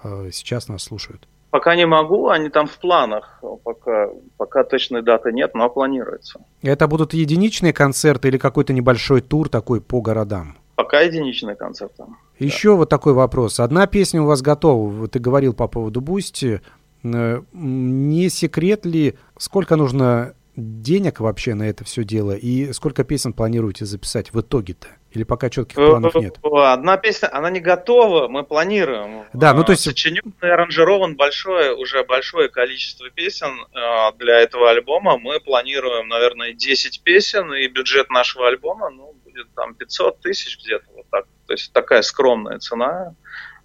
Э, 0.04 0.30
сейчас 0.32 0.68
нас 0.68 0.84
слушают. 0.84 1.28
Пока 1.52 1.76
не 1.76 1.86
могу, 1.86 2.30
они 2.30 2.50
там 2.50 2.66
в 2.66 2.78
планах. 2.78 3.44
Пока, 3.64 4.10
пока 4.38 4.64
точной 4.64 5.02
даты 5.02 5.34
нет, 5.34 5.54
но 5.54 5.70
планируется. 5.70 6.40
Это 6.62 6.88
будут 6.88 7.14
единичные 7.14 7.74
концерты 7.74 8.30
или 8.30 8.38
какой-то 8.38 8.72
небольшой 8.72 9.20
тур 9.20 9.50
такой 9.50 9.82
по 9.82 10.02
городам? 10.02 10.56
Пока 10.76 11.02
единичные 11.02 11.56
концерты. 11.56 12.06
Еще 12.40 12.70
да. 12.70 12.76
вот 12.76 12.90
такой 12.90 13.14
вопрос. 13.14 13.60
Одна 13.60 13.86
песня 13.86 14.22
у 14.22 14.26
вас 14.26 14.42
готова. 14.42 15.10
Ты 15.10 15.20
говорил 15.20 15.54
по 15.54 15.68
поводу 15.68 16.00
Boosty. 16.00 16.62
Э, 17.04 17.42
не 17.52 18.30
секрет 18.30 18.86
ли, 18.86 19.16
сколько 19.38 19.76
нужно 19.76 20.34
денег 20.56 21.20
вообще 21.20 21.54
на 21.54 21.64
это 21.64 21.84
все 21.84 22.06
дело? 22.06 22.32
И 22.32 22.72
сколько 22.72 23.04
песен 23.04 23.34
планируете 23.34 23.86
записать 23.86 24.34
в 24.34 24.40
итоге-то? 24.40 24.88
Или 25.12 25.24
пока 25.24 25.50
четких 25.50 25.76
планов 25.76 26.16
нет? 26.16 26.38
Одна 26.42 26.96
песня, 26.98 27.30
она 27.36 27.50
не 27.50 27.60
готова, 27.60 28.30
мы 28.30 28.44
планируем. 28.44 29.26
Да, 29.34 29.54
ну 29.54 29.64
то 29.64 29.74
есть... 29.74 29.84
Сочинен 29.84 30.34
и 30.42 30.46
аранжирован 30.46 31.18
большое, 31.18 31.76
уже 31.76 32.04
большое 32.04 32.48
количество 32.48 33.10
песен 33.10 33.50
э, 33.74 34.18
для 34.18 34.40
этого 34.40 34.70
альбома. 34.70 35.18
Мы 35.18 35.42
планируем, 35.42 36.08
наверное, 36.08 36.54
10 36.54 37.04
песен, 37.04 37.54
и 37.54 37.68
бюджет 37.68 38.10
нашего 38.10 38.48
альбома, 38.48 38.90
ну, 38.90 39.14
будет 39.26 39.54
там 39.54 39.76
500 39.76 40.22
тысяч 40.22 40.58
где-то 40.64 40.86
вот 40.96 41.06
так. 41.12 41.26
То 41.46 41.54
есть 41.54 41.74
такая 41.74 42.02
скромная 42.04 42.60
цена 42.60 43.14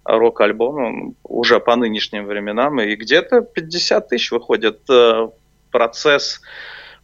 рок-альбома 0.03 1.13
уже 1.23 1.59
по 1.59 1.75
нынешним 1.77 2.25
временам, 2.25 2.81
и 2.81 2.95
где-то 2.95 3.41
50 3.41 4.09
тысяч 4.09 4.31
выходит 4.31 4.81
э, 4.89 5.29
процесс 5.71 6.41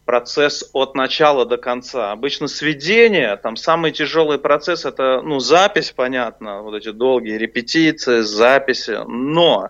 процесс 0.05 0.69
от 0.73 0.95
начала 0.95 1.45
до 1.45 1.57
конца. 1.57 2.11
Обычно 2.11 2.47
сведение, 2.47 3.35
там 3.37 3.55
самый 3.55 3.91
тяжелый 3.91 4.37
процесс 4.37 4.85
это 4.85 5.21
ну, 5.21 5.39
запись, 5.39 5.93
понятно, 5.95 6.61
вот 6.61 6.75
эти 6.75 6.91
долгие 6.91 7.37
репетиции, 7.37 8.21
записи, 8.21 8.99
но 9.07 9.69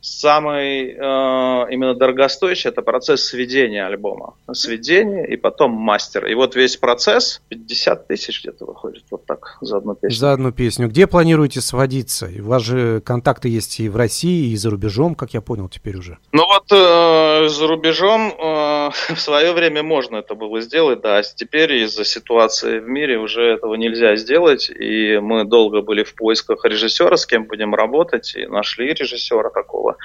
Самый 0.00 0.92
э, 0.92 0.96
именно 0.96 1.94
дорогостоящий 1.94 2.68
это 2.68 2.82
процесс 2.82 3.24
сведения 3.24 3.86
альбома. 3.86 4.34
Сведение 4.52 5.26
и 5.28 5.36
потом 5.36 5.72
мастер. 5.72 6.26
И 6.26 6.34
вот 6.34 6.56
весь 6.56 6.76
процесс 6.76 7.42
50 7.48 8.06
тысяч 8.06 8.42
где-то 8.42 8.64
выходит 8.64 9.04
вот 9.10 9.26
так 9.26 9.58
за 9.60 9.76
одну 9.76 9.94
песню. 9.94 10.16
За 10.16 10.32
одну 10.32 10.52
песню. 10.52 10.88
Где 10.88 11.06
планируете 11.06 11.60
сводиться? 11.60 12.30
У 12.38 12.44
вас 12.44 12.62
же 12.62 13.00
контакты 13.02 13.48
есть 13.48 13.78
и 13.80 13.88
в 13.88 13.96
России, 13.96 14.52
и 14.52 14.56
за 14.56 14.70
рубежом, 14.70 15.14
как 15.14 15.34
я 15.34 15.42
понял 15.42 15.68
теперь 15.68 15.96
уже. 15.96 16.18
Ну 16.32 16.46
вот 16.46 16.72
э, 16.72 17.48
за 17.48 17.66
рубежом 17.66 18.32
э, 18.38 18.90
в 19.14 19.20
свое 19.20 19.52
время 19.52 19.82
можно 19.82 20.16
это 20.16 20.34
было 20.34 20.60
сделать, 20.60 21.02
да. 21.02 21.18
А 21.18 21.22
теперь 21.22 21.74
из-за 21.84 22.04
ситуации 22.04 22.78
в 22.78 22.88
мире 22.88 23.18
уже 23.18 23.42
этого 23.42 23.74
нельзя 23.74 24.16
сделать. 24.16 24.70
И 24.70 25.18
мы 25.18 25.44
долго 25.44 25.82
были 25.82 26.04
в 26.04 26.14
поисках 26.14 26.64
режиссера, 26.64 27.16
с 27.16 27.26
кем 27.26 27.44
будем 27.44 27.74
работать, 27.74 28.34
и 28.34 28.46
нашли 28.46 28.94
режиссера 28.94 29.50
такого 29.50 29.89
было. 29.90 29.96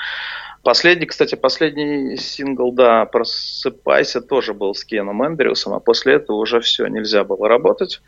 Последний, 0.64 1.06
кстати, 1.06 1.36
последний 1.36 2.18
сингл, 2.18 2.72
да, 2.72 3.06
«Просыпайся» 3.06 4.22
тоже 4.22 4.54
был 4.54 4.74
с 4.74 4.84
Кеном 4.84 5.24
Эндрюсом, 5.24 5.74
а 5.74 5.80
после 5.80 6.16
этого 6.16 6.38
уже 6.38 6.60
все, 6.60 6.88
нельзя 6.88 7.24
было 7.24 7.48
работать 7.48 8.02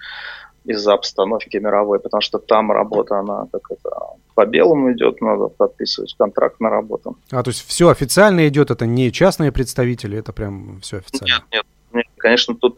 из-за 0.66 0.94
обстановки 0.94 1.58
мировой, 1.58 2.00
потому 2.00 2.22
что 2.22 2.40
там 2.40 2.72
работа, 2.72 3.20
она 3.20 3.46
как 3.52 3.62
это 3.70 3.90
по 4.34 4.46
белому 4.46 4.92
идет, 4.92 5.22
надо 5.22 5.48
подписывать 5.48 6.16
контракт 6.18 6.60
на 6.60 6.70
работу. 6.70 7.16
А, 7.32 7.44
то 7.44 7.50
есть 7.50 7.66
все 7.66 7.90
официально 7.90 8.48
идет, 8.48 8.72
это 8.72 8.86
не 8.86 9.12
частные 9.12 9.52
представители, 9.52 10.18
это 10.18 10.34
прям 10.34 10.80
все 10.82 10.98
официально? 10.98 11.28
Нет, 11.28 11.44
нет, 11.52 11.66
нет, 11.94 12.06
конечно, 12.18 12.56
тут 12.56 12.78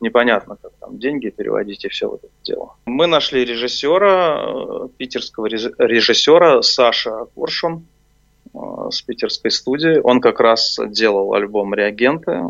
непонятно, 0.00 0.56
как 0.60 0.72
там 0.80 0.98
деньги 0.98 1.30
переводить 1.30 1.84
и 1.84 1.88
все 1.88 2.08
вот 2.08 2.24
это 2.24 2.32
дело. 2.42 2.74
Мы 2.84 3.06
нашли 3.06 3.44
режиссера, 3.44 4.42
э, 4.44 4.88
питерского 4.98 5.46
режиссера 5.46 6.62
Саша 6.62 7.26
Коршун, 7.34 7.86
с 8.90 9.02
питерской 9.02 9.50
студии. 9.50 9.98
Он 10.02 10.20
как 10.20 10.40
раз 10.40 10.78
делал 10.88 11.34
альбом 11.34 11.74
«Реагенты». 11.74 12.42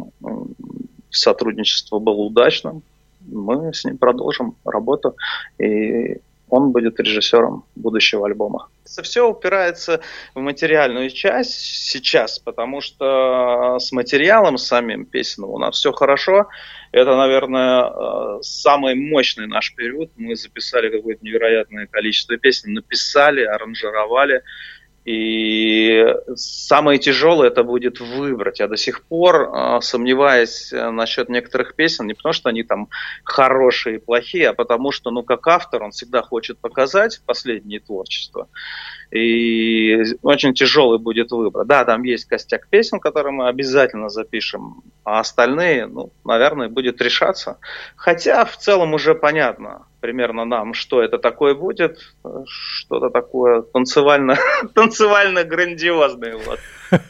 Сотрудничество 1.10 1.98
было 1.98 2.16
удачным. 2.16 2.82
Мы 3.20 3.74
с 3.74 3.84
ним 3.84 3.98
продолжим 3.98 4.54
работу, 4.64 5.16
и 5.58 6.18
он 6.48 6.72
будет 6.72 6.98
режиссером 6.98 7.64
будущего 7.76 8.26
альбома. 8.26 8.68
Все 8.84 9.28
упирается 9.28 10.00
в 10.34 10.40
материальную 10.40 11.10
часть 11.10 11.60
сейчас, 11.60 12.38
потому 12.40 12.80
что 12.80 13.78
с 13.78 13.92
материалом 13.92 14.58
самим 14.58 15.04
песенным 15.04 15.50
у 15.50 15.58
нас 15.58 15.76
все 15.76 15.92
хорошо. 15.92 16.48
Это, 16.90 17.16
наверное, 17.16 18.40
самый 18.42 18.94
мощный 18.96 19.46
наш 19.46 19.74
период. 19.74 20.10
Мы 20.16 20.34
записали 20.34 20.90
какое-то 20.90 21.24
невероятное 21.24 21.86
количество 21.86 22.36
песен, 22.36 22.72
написали, 22.72 23.44
аранжировали. 23.44 24.42
И 25.04 26.04
самое 26.34 26.98
тяжелое 26.98 27.48
это 27.48 27.64
будет 27.64 28.00
выбрать. 28.00 28.60
Я 28.60 28.68
до 28.68 28.76
сих 28.76 29.02
пор 29.04 29.50
э, 29.50 29.80
сомневаюсь 29.80 30.72
э, 30.72 30.90
насчет 30.90 31.30
некоторых 31.30 31.74
песен, 31.74 32.06
не 32.06 32.12
потому 32.12 32.34
что 32.34 32.50
они 32.50 32.62
там 32.64 32.88
хорошие 33.24 33.96
и 33.96 33.98
плохие, 33.98 34.50
а 34.50 34.52
потому 34.52 34.92
что, 34.92 35.10
ну, 35.10 35.22
как 35.22 35.46
автор, 35.46 35.82
он 35.82 35.92
всегда 35.92 36.20
хочет 36.20 36.58
показать 36.58 37.22
последнее 37.24 37.80
творчество. 37.80 38.48
И 39.10 39.96
очень 40.22 40.52
тяжелый 40.52 40.98
будет 40.98 41.32
выбор. 41.32 41.64
Да, 41.64 41.84
там 41.84 42.02
есть 42.02 42.26
костяк 42.26 42.68
песен, 42.68 43.00
которые 43.00 43.32
мы 43.32 43.48
обязательно 43.48 44.10
запишем, 44.10 44.82
а 45.02 45.20
остальные, 45.20 45.86
ну, 45.86 46.12
наверное, 46.24 46.68
будет 46.68 47.00
решаться. 47.00 47.58
Хотя 47.96 48.44
в 48.44 48.56
целом 48.58 48.92
уже 48.92 49.14
понятно, 49.14 49.86
примерно 50.00 50.44
нам, 50.44 50.74
что 50.74 51.02
это 51.02 51.18
такое 51.18 51.54
будет, 51.54 51.98
что-то 52.46 53.10
такое 53.10 53.62
танцевально, 53.62 54.36
танцевально 54.74 55.44
грандиозное. 55.44 56.36
Вот. 56.36 56.58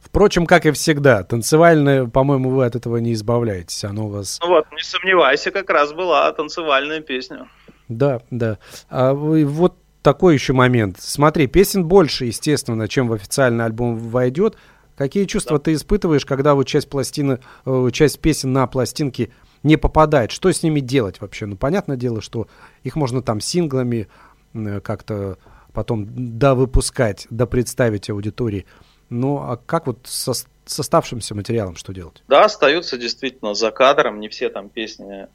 Впрочем, 0.00 0.46
как 0.46 0.66
и 0.66 0.72
всегда, 0.72 1.22
танцевальное, 1.22 2.06
по-моему, 2.06 2.50
вы 2.50 2.66
от 2.66 2.76
этого 2.76 2.98
не 2.98 3.12
избавляетесь. 3.14 3.84
Оно 3.84 4.06
у 4.06 4.10
вас... 4.10 4.38
Ну 4.42 4.48
вот, 4.48 4.66
не 4.72 4.82
сомневайся, 4.82 5.50
как 5.50 5.70
раз 5.70 5.92
была 5.92 6.30
танцевальная 6.32 7.00
песня. 7.00 7.48
Да, 7.88 8.20
да. 8.30 8.58
А 8.88 9.12
вы, 9.14 9.44
вот 9.44 9.74
такой 10.02 10.34
еще 10.34 10.52
момент. 10.52 10.98
Смотри, 11.00 11.46
песен 11.46 11.84
больше, 11.84 12.26
естественно, 12.26 12.88
чем 12.88 13.08
в 13.08 13.14
официальный 13.14 13.64
альбом 13.64 13.96
войдет. 13.96 14.56
Какие 14.96 15.24
чувства 15.24 15.58
да. 15.58 15.64
ты 15.64 15.72
испытываешь, 15.72 16.26
когда 16.26 16.54
вот 16.54 16.64
часть 16.64 16.88
пластины, 16.88 17.40
э, 17.66 17.88
часть 17.92 18.20
песен 18.20 18.52
на 18.52 18.66
пластинке 18.66 19.30
не 19.64 19.76
попадает. 19.76 20.30
Что 20.30 20.52
с 20.52 20.62
ними 20.62 20.78
делать 20.78 21.20
вообще? 21.20 21.46
Ну, 21.46 21.56
понятное 21.56 21.96
дело, 21.96 22.20
что 22.20 22.46
их 22.84 22.94
можно 22.94 23.22
там 23.22 23.40
синглами 23.40 24.08
э, 24.54 24.80
как-то 24.80 25.38
потом 25.72 26.06
довыпускать, 26.38 27.26
допредставить 27.30 28.08
аудитории. 28.08 28.66
Ну, 29.10 29.38
а 29.38 29.56
как 29.56 29.86
вот 29.88 29.98
со, 30.04 30.32
с 30.34 30.78
оставшимся 30.78 31.34
материалом 31.34 31.76
что 31.76 31.92
делать? 31.92 32.22
Да, 32.28 32.44
остаются 32.44 32.96
действительно 32.96 33.54
за 33.54 33.70
кадром. 33.70 34.20
Не 34.20 34.28
все 34.28 34.50
там 34.50 34.68
песни 34.68 35.26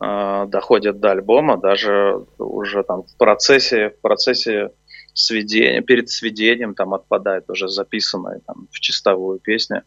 э, 0.00 0.46
доходят 0.46 1.00
до 1.00 1.10
альбома, 1.10 1.56
даже 1.56 2.24
уже 2.38 2.84
там 2.84 3.02
в 3.02 3.16
процессе, 3.16 3.90
в 3.90 4.00
процессе 4.00 4.70
сведения, 5.14 5.82
перед 5.82 6.08
сведением 6.10 6.74
там 6.74 6.94
отпадает 6.94 7.48
уже 7.50 7.68
записанная 7.68 8.40
там 8.46 8.68
в 8.70 8.80
чистовую 8.80 9.38
песня. 9.40 9.84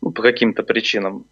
Ну, 0.00 0.12
по 0.12 0.22
каким-то 0.22 0.62
причинам 0.62 1.26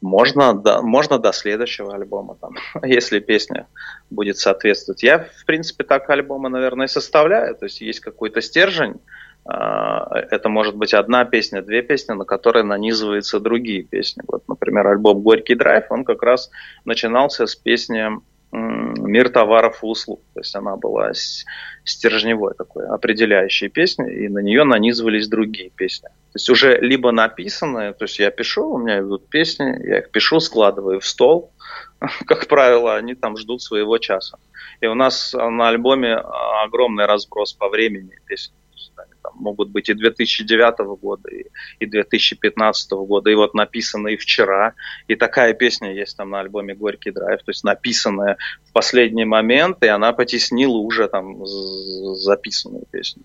Можно, 0.00 0.54
да, 0.54 0.80
можно 0.80 1.18
до 1.18 1.32
следующего 1.32 1.94
альбома, 1.94 2.36
там, 2.40 2.54
если 2.84 3.18
песня 3.18 3.66
будет 4.10 4.38
соответствовать. 4.38 5.02
Я, 5.02 5.28
в 5.40 5.44
принципе, 5.44 5.84
так 5.84 6.08
альбомы, 6.08 6.48
наверное, 6.48 6.86
и 6.86 6.88
составляю. 6.88 7.56
То 7.56 7.64
есть 7.64 7.80
есть 7.80 8.00
какой-то 8.00 8.40
стержень, 8.40 9.00
а, 9.44 10.06
это 10.30 10.48
может 10.50 10.76
быть 10.76 10.92
одна 10.92 11.24
песня, 11.24 11.62
две 11.62 11.82
песни, 11.82 12.12
на 12.12 12.24
которые 12.24 12.64
нанизываются 12.64 13.40
другие 13.40 13.82
песни. 13.82 14.22
Вот, 14.28 14.46
например, 14.46 14.86
альбом 14.86 15.22
«Горький 15.22 15.54
драйв», 15.54 15.86
он 15.90 16.04
как 16.04 16.22
раз 16.22 16.50
начинался 16.84 17.46
с 17.46 17.56
песни 17.56 18.08
«Мир 18.50 19.28
товаров 19.28 19.82
и 19.82 19.86
услуг». 19.86 20.20
То 20.34 20.40
есть 20.40 20.54
она 20.56 20.76
была 20.76 21.12
стержневой 21.84 22.54
такой, 22.54 22.86
определяющей 22.86 23.68
песней, 23.68 24.24
и 24.24 24.28
на 24.28 24.38
нее 24.38 24.64
нанизывались 24.64 25.28
другие 25.28 25.70
песни. 25.70 26.08
То 26.08 26.36
есть 26.36 26.50
уже 26.50 26.78
либо 26.80 27.12
написанные, 27.12 27.92
то 27.92 28.04
есть 28.04 28.18
я 28.18 28.30
пишу, 28.30 28.68
у 28.68 28.78
меня 28.78 29.00
идут 29.00 29.28
песни, 29.28 29.86
я 29.86 29.98
их 29.98 30.10
пишу, 30.10 30.40
складываю 30.40 31.00
в 31.00 31.06
стол, 31.06 31.52
как 32.26 32.46
правило, 32.46 32.96
они 32.96 33.14
там 33.14 33.36
ждут 33.36 33.62
своего 33.62 33.98
часа. 33.98 34.38
И 34.80 34.86
у 34.86 34.94
нас 34.94 35.32
на 35.34 35.68
альбоме 35.68 36.14
огромный 36.14 37.06
разброс 37.06 37.52
по 37.52 37.68
времени 37.68 38.18
песен 38.26 38.52
там, 38.94 39.32
могут 39.34 39.70
быть 39.70 39.88
и 39.88 39.94
2009 39.94 41.00
года, 41.00 41.28
и, 41.28 41.46
и 41.80 41.86
2015 41.86 42.90
года, 42.92 43.30
и 43.30 43.34
вот 43.34 43.54
написанные 43.54 44.16
вчера. 44.16 44.74
И 45.06 45.14
такая 45.14 45.54
песня 45.54 45.92
есть 45.92 46.16
там 46.16 46.30
на 46.30 46.40
альбоме 46.40 46.74
«Горький 46.74 47.10
драйв», 47.10 47.42
то 47.42 47.50
есть 47.50 47.64
написанная 47.64 48.36
в 48.68 48.72
последний 48.72 49.24
момент, 49.24 49.82
и 49.82 49.86
она 49.86 50.12
потеснила 50.12 50.76
уже 50.76 51.08
там 51.08 51.44
записанную 51.46 52.84
песню 52.90 53.22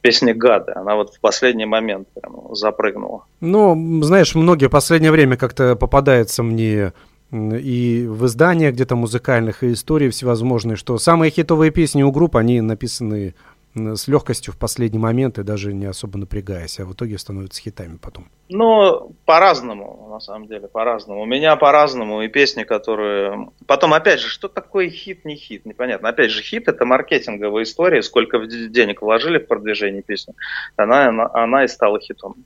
песня 0.00 0.34
«Гады». 0.34 0.72
Она 0.74 0.96
вот 0.96 1.14
в 1.14 1.20
последний 1.20 1.66
момент 1.66 2.08
прям 2.12 2.54
запрыгнула. 2.54 3.24
Ну, 3.40 4.02
знаешь, 4.02 4.34
многие 4.34 4.66
в 4.66 4.72
последнее 4.72 5.12
время 5.12 5.36
как-то 5.36 5.76
попадается 5.76 6.42
мне 6.42 6.92
и 7.30 8.06
в 8.08 8.24
изданиях 8.26 8.74
где-то 8.74 8.96
музыкальных, 8.96 9.62
и 9.62 9.72
истории 9.72 10.08
всевозможные, 10.08 10.76
что 10.76 10.98
самые 10.98 11.30
хитовые 11.30 11.70
песни 11.70 12.02
у 12.02 12.10
групп, 12.10 12.36
они 12.36 12.60
написаны 12.60 13.34
с 13.74 14.08
легкостью 14.08 14.52
в 14.52 14.56
последний 14.56 14.98
момент 14.98 15.38
и 15.38 15.42
даже 15.42 15.72
не 15.72 15.86
особо 15.86 16.18
напрягаясь, 16.18 16.80
а 16.80 16.84
в 16.84 16.92
итоге 16.92 17.18
становятся 17.18 17.60
хитами 17.60 17.96
потом? 17.96 18.28
Ну, 18.48 19.14
по-разному, 19.26 20.08
на 20.10 20.20
самом 20.20 20.48
деле, 20.48 20.68
по-разному. 20.68 21.20
У 21.20 21.26
меня 21.26 21.54
по-разному, 21.56 22.22
и 22.22 22.28
песни, 22.28 22.64
которые... 22.64 23.50
Потом, 23.66 23.92
опять 23.92 24.20
же, 24.20 24.28
что 24.28 24.48
такое 24.48 24.88
хит, 24.88 25.26
не 25.26 25.36
хит, 25.36 25.66
непонятно. 25.66 26.08
Опять 26.08 26.30
же, 26.30 26.42
хит– 26.42 26.64
это 26.68 26.86
маркетинговая 26.86 27.64
история, 27.64 28.02
сколько 28.02 28.38
денег 28.46 29.02
вложили 29.02 29.38
в 29.38 29.46
продвижение 29.46 30.02
песни, 30.02 30.34
она, 30.76 31.30
она, 31.34 31.64
и 31.64 31.68
стала 31.68 32.00
хитом. 32.00 32.36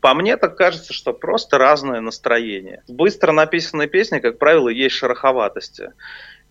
По 0.00 0.14
мне 0.14 0.36
так 0.36 0.56
кажется, 0.56 0.92
что 0.92 1.12
просто 1.12 1.58
разное 1.58 2.00
настроение. 2.00 2.82
Быстро 2.88 3.30
написанной 3.30 3.86
песне, 3.86 4.20
как 4.20 4.38
правило, 4.38 4.68
есть 4.68 4.96
шероховатости. 4.96 5.92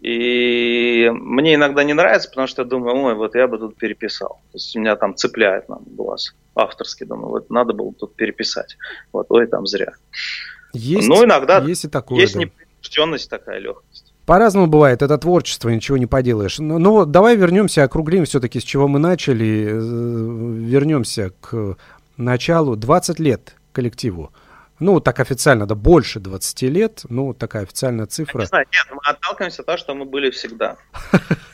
И 0.01 1.09
мне 1.13 1.55
иногда 1.55 1.83
не 1.83 1.93
нравится, 1.93 2.29
потому 2.29 2.47
что 2.47 2.61
я 2.61 2.67
думаю, 2.67 2.95
ой, 2.95 3.15
вот 3.15 3.35
я 3.35 3.47
бы 3.47 3.57
тут 3.57 3.75
переписал. 3.75 4.39
То 4.51 4.57
есть 4.57 4.75
меня 4.75 4.95
там 4.95 5.15
цепляет 5.15 5.67
нам 5.69 5.83
глаз 5.85 6.35
авторский, 6.55 7.05
думаю, 7.05 7.29
вот 7.29 7.49
надо 7.49 7.73
было 7.73 7.93
тут 7.93 8.15
переписать. 8.15 8.77
Вот, 9.11 9.27
ой, 9.29 9.47
там 9.47 9.65
зря. 9.67 9.93
Есть, 10.73 11.07
ну, 11.07 11.23
иногда 11.23 11.59
есть 11.59 11.85
и 11.85 11.87
такое, 11.87 12.19
есть 12.19 12.33
да. 12.33 12.41
непринужденность 12.41 13.29
такая, 13.29 13.59
легкость. 13.59 14.13
По-разному 14.25 14.67
бывает, 14.67 15.01
это 15.01 15.17
творчество, 15.17 15.69
ничего 15.69 15.97
не 15.97 16.07
поделаешь. 16.07 16.57
Но, 16.59 16.79
но 16.79 17.05
давай 17.05 17.35
вернемся, 17.35 17.83
округлим 17.83 18.25
все-таки, 18.25 18.59
с 18.59 18.63
чего 18.63 18.87
мы 18.87 18.97
начали, 18.97 19.67
э, 19.67 19.77
вернемся 20.65 21.31
к 21.41 21.77
началу. 22.17 22.75
20 22.75 23.19
лет 23.19 23.55
коллективу 23.71 24.31
ну, 24.79 24.99
так 24.99 25.19
официально, 25.19 25.65
да, 25.65 25.75
больше 25.75 26.19
20 26.19 26.61
лет, 26.63 27.01
ну, 27.09 27.33
такая 27.33 27.63
официальная 27.63 28.05
цифра. 28.07 28.41
Не 28.41 28.45
знаю, 28.45 28.65
нет, 28.71 28.87
мы 28.91 28.99
отталкиваемся 29.03 29.61
от 29.61 29.65
того, 29.67 29.77
что 29.77 29.95
мы 29.95 30.05
были 30.05 30.29
всегда. 30.31 30.77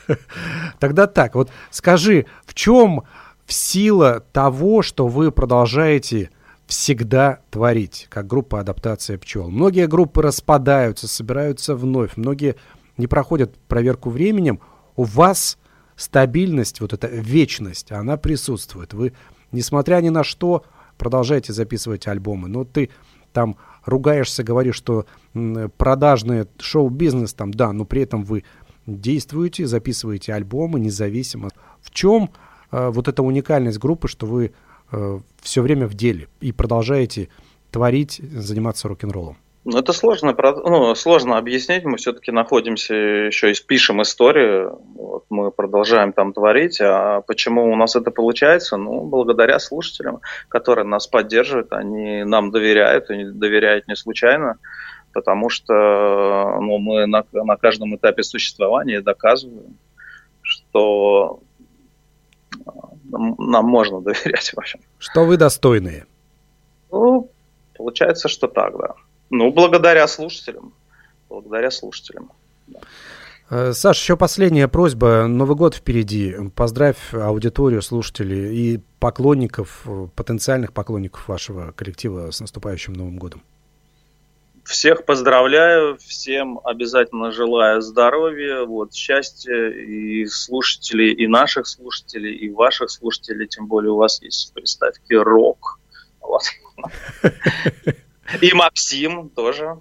Тогда 0.80 1.06
так, 1.06 1.34
вот 1.34 1.50
скажи, 1.70 2.26
в 2.44 2.54
чем 2.54 3.04
сила 3.46 4.20
того, 4.32 4.82
что 4.82 5.06
вы 5.06 5.30
продолжаете 5.30 6.30
всегда 6.66 7.40
творить, 7.50 8.06
как 8.10 8.26
группа 8.26 8.60
адаптация 8.60 9.18
пчел? 9.18 9.50
Многие 9.50 9.86
группы 9.86 10.22
распадаются, 10.22 11.06
собираются 11.06 11.76
вновь, 11.76 12.16
многие 12.16 12.56
не 12.96 13.06
проходят 13.06 13.56
проверку 13.68 14.10
временем. 14.10 14.60
У 14.96 15.04
вас 15.04 15.58
стабильность, 15.96 16.80
вот 16.80 16.92
эта 16.92 17.06
вечность, 17.06 17.92
она 17.92 18.16
присутствует. 18.16 18.94
Вы, 18.94 19.12
несмотря 19.52 20.00
ни 20.00 20.08
на 20.08 20.24
что, 20.24 20.64
продолжаете 20.98 21.52
записывать 21.52 22.06
альбомы. 22.06 22.48
Но 22.48 22.64
ты 22.64 22.90
там 23.32 23.56
ругаешься, 23.84 24.44
говоришь, 24.44 24.76
что 24.76 25.06
продажный 25.76 26.46
шоу-бизнес 26.58 27.34
там, 27.34 27.52
да, 27.52 27.72
но 27.72 27.84
при 27.84 28.02
этом 28.02 28.24
вы 28.24 28.44
действуете, 28.86 29.66
записываете 29.66 30.34
альбомы 30.34 30.80
независимо. 30.80 31.50
В 31.80 31.90
чем 31.90 32.30
э, 32.70 32.88
вот 32.90 33.08
эта 33.08 33.22
уникальность 33.22 33.78
группы, 33.78 34.08
что 34.08 34.26
вы 34.26 34.52
э, 34.90 35.20
все 35.40 35.62
время 35.62 35.86
в 35.86 35.94
деле 35.94 36.28
и 36.40 36.52
продолжаете 36.52 37.28
творить, 37.70 38.20
заниматься 38.32 38.88
рок-н-роллом? 38.88 39.36
Ну, 39.64 39.78
это 39.78 39.92
сложно, 39.92 40.34
ну, 40.64 40.94
сложно 40.96 41.38
объяснить. 41.38 41.84
Мы 41.84 41.96
все-таки 41.96 42.32
находимся 42.32 42.94
еще 42.94 43.52
и 43.52 43.54
пишем 43.54 44.02
историю. 44.02 44.80
Вот 44.96 45.24
мы 45.30 45.52
продолжаем 45.52 46.12
там 46.12 46.32
творить. 46.32 46.80
А 46.80 47.20
почему 47.20 47.70
у 47.72 47.76
нас 47.76 47.94
это 47.94 48.10
получается? 48.10 48.76
Ну, 48.76 49.02
благодаря 49.02 49.60
слушателям, 49.60 50.20
которые 50.48 50.84
нас 50.84 51.06
поддерживают. 51.06 51.72
Они 51.72 52.24
нам 52.24 52.50
доверяют, 52.50 53.08
они 53.10 53.24
доверяют 53.24 53.86
не 53.86 53.94
случайно. 53.94 54.58
Потому 55.12 55.48
что 55.48 55.74
ну, 56.60 56.78
мы 56.78 57.06
на, 57.06 57.24
на 57.32 57.56
каждом 57.56 57.94
этапе 57.94 58.24
существования 58.24 59.00
доказываем, 59.00 59.76
что 60.40 61.40
нам 63.12 63.66
можно 63.66 64.00
доверять, 64.00 64.52
в 64.52 64.58
общем. 64.58 64.80
Что 64.98 65.24
вы 65.24 65.36
достойные? 65.36 66.06
Ну, 66.90 67.30
получается, 67.76 68.28
что 68.28 68.48
так, 68.48 68.76
да. 68.76 68.94
Ну, 69.32 69.50
благодаря 69.50 70.06
слушателям. 70.08 70.74
Благодаря 71.30 71.70
слушателям. 71.70 72.30
Да. 72.66 72.80
Э, 73.48 73.72
Саш, 73.72 73.98
еще 73.98 74.18
последняя 74.18 74.68
просьба. 74.68 75.26
Новый 75.26 75.56
год 75.56 75.74
впереди. 75.74 76.36
Поздравь 76.54 77.14
аудиторию, 77.14 77.80
слушателей 77.80 78.54
и 78.54 78.80
поклонников, 79.00 79.86
потенциальных 80.14 80.74
поклонников 80.74 81.28
вашего 81.28 81.72
коллектива 81.72 82.30
с 82.30 82.40
наступающим 82.40 82.92
Новым 82.92 83.16
годом. 83.16 83.42
Всех 84.64 85.06
поздравляю, 85.06 85.96
всем 85.96 86.60
обязательно 86.62 87.32
желаю 87.32 87.80
здоровья, 87.80 88.64
вот, 88.64 88.92
счастья 88.92 89.70
и 89.70 90.26
слушателей, 90.26 91.14
и 91.14 91.26
наших 91.26 91.66
слушателей, 91.66 92.34
и 92.36 92.50
ваших 92.50 92.90
слушателей, 92.90 93.48
тем 93.48 93.66
более 93.66 93.92
у 93.92 93.96
вас 93.96 94.20
есть 94.22 94.50
в 94.50 94.52
приставке 94.52 95.16
рок. 95.16 95.80
Вот. 96.20 96.42
И 98.40 98.52
Максим 98.54 99.28
тоже. 99.30 99.78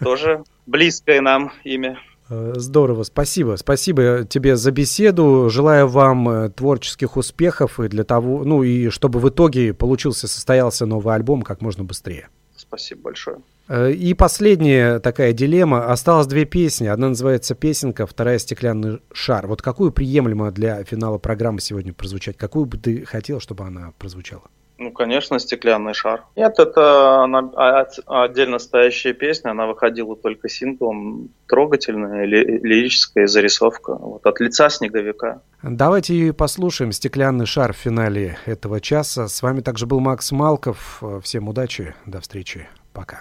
Тоже 0.00 0.44
близкое 0.66 1.20
нам 1.20 1.52
имя. 1.64 1.98
Э, 2.30 2.52
здорово, 2.56 3.02
спасибо. 3.02 3.56
Спасибо 3.56 4.24
тебе 4.28 4.56
за 4.56 4.70
беседу. 4.70 5.48
Желаю 5.50 5.88
вам 5.88 6.28
э, 6.28 6.50
творческих 6.50 7.16
успехов 7.16 7.80
и 7.80 7.88
для 7.88 8.04
того, 8.04 8.44
ну 8.44 8.62
и 8.62 8.88
чтобы 8.88 9.18
в 9.18 9.28
итоге 9.28 9.74
получился, 9.74 10.28
состоялся 10.28 10.86
новый 10.86 11.14
альбом 11.14 11.42
как 11.42 11.60
можно 11.60 11.84
быстрее. 11.84 12.28
Спасибо 12.56 13.02
большое. 13.02 13.38
Э, 13.68 13.90
и 13.90 14.14
последняя 14.14 15.00
такая 15.00 15.32
дилемма. 15.32 15.90
Осталось 15.90 16.28
две 16.28 16.44
песни. 16.44 16.86
Одна 16.86 17.08
называется 17.08 17.54
«Песенка», 17.54 18.06
вторая 18.06 18.38
«Стеклянный 18.38 19.00
шар». 19.12 19.48
Вот 19.48 19.60
какую 19.60 19.90
приемлемо 19.90 20.52
для 20.52 20.84
финала 20.84 21.18
программы 21.18 21.60
сегодня 21.60 21.92
прозвучать? 21.92 22.36
Какую 22.36 22.66
бы 22.66 22.78
ты 22.78 23.04
хотел, 23.04 23.40
чтобы 23.40 23.64
она 23.64 23.92
прозвучала? 23.98 24.44
Ну, 24.80 24.92
конечно, 24.92 25.38
«Стеклянный 25.38 25.92
шар». 25.92 26.24
Нет, 26.36 26.58
это 26.58 27.18
она, 27.22 27.50
а, 27.54 27.86
отдельно 28.24 28.58
стоящая 28.58 29.12
песня, 29.12 29.50
она 29.50 29.66
выходила 29.66 30.16
только 30.16 30.48
синглом, 30.48 31.28
трогательная, 31.46 32.24
лирическая 32.24 33.26
зарисовка, 33.26 33.94
вот, 33.94 34.24
от 34.24 34.40
лица 34.40 34.70
снеговика. 34.70 35.42
Давайте 35.62 36.14
и 36.14 36.30
послушаем. 36.32 36.92
«Стеклянный 36.92 37.44
шар» 37.44 37.74
в 37.74 37.76
финале 37.76 38.38
этого 38.46 38.80
часа. 38.80 39.28
С 39.28 39.42
вами 39.42 39.60
также 39.60 39.84
был 39.84 40.00
Макс 40.00 40.32
Малков. 40.32 41.02
Всем 41.22 41.50
удачи, 41.50 41.94
до 42.06 42.22
встречи, 42.22 42.66
пока. 42.94 43.20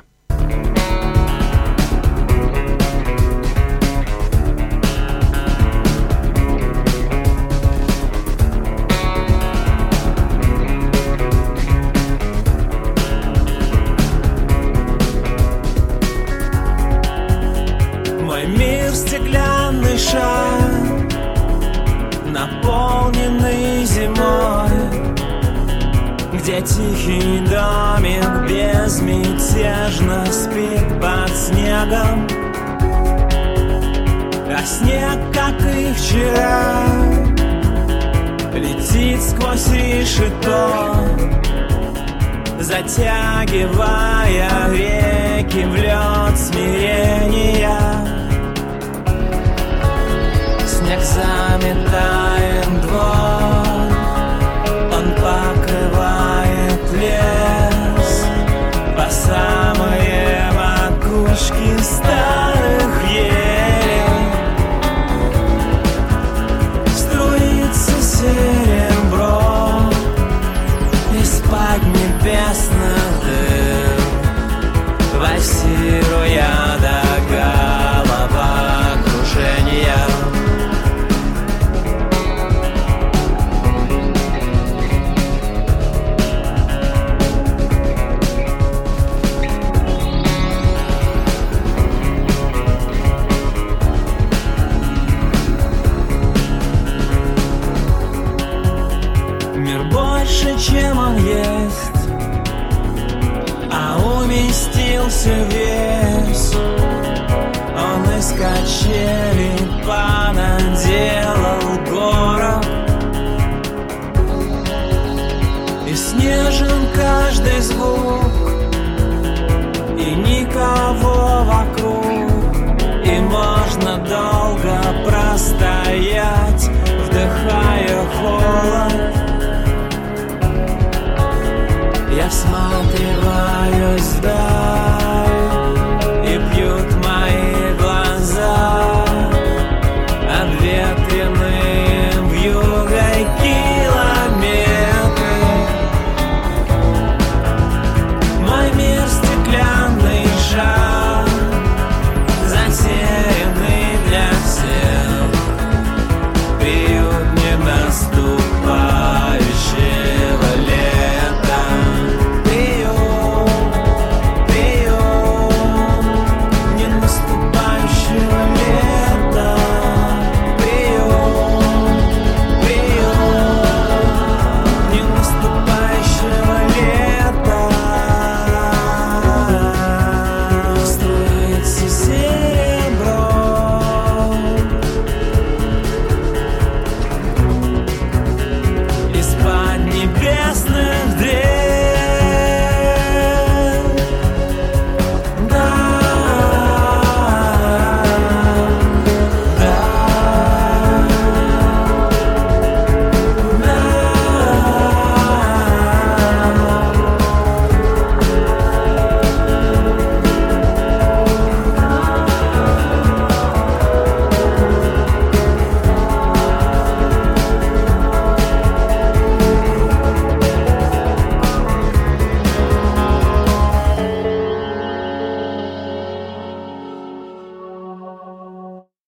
Где 26.50 26.62
тихий 26.62 27.46
домик 27.46 28.50
безмятежно 28.50 30.26
спит 30.32 31.00
под 31.00 31.30
снегом. 31.38 32.28
А 34.50 34.64
снег, 34.66 35.20
как 35.32 35.62
и 35.62 35.94
вчера, 35.94 36.88
летит 38.56 39.22
сквозь 39.22 39.72
решето 39.72 40.96
Затягивая 42.60 44.50
веки 44.70 45.66
в 45.66 45.76
лед 45.76 46.36
смирения. 46.36 47.80
Снег 50.66 51.04
заметает 51.04 52.29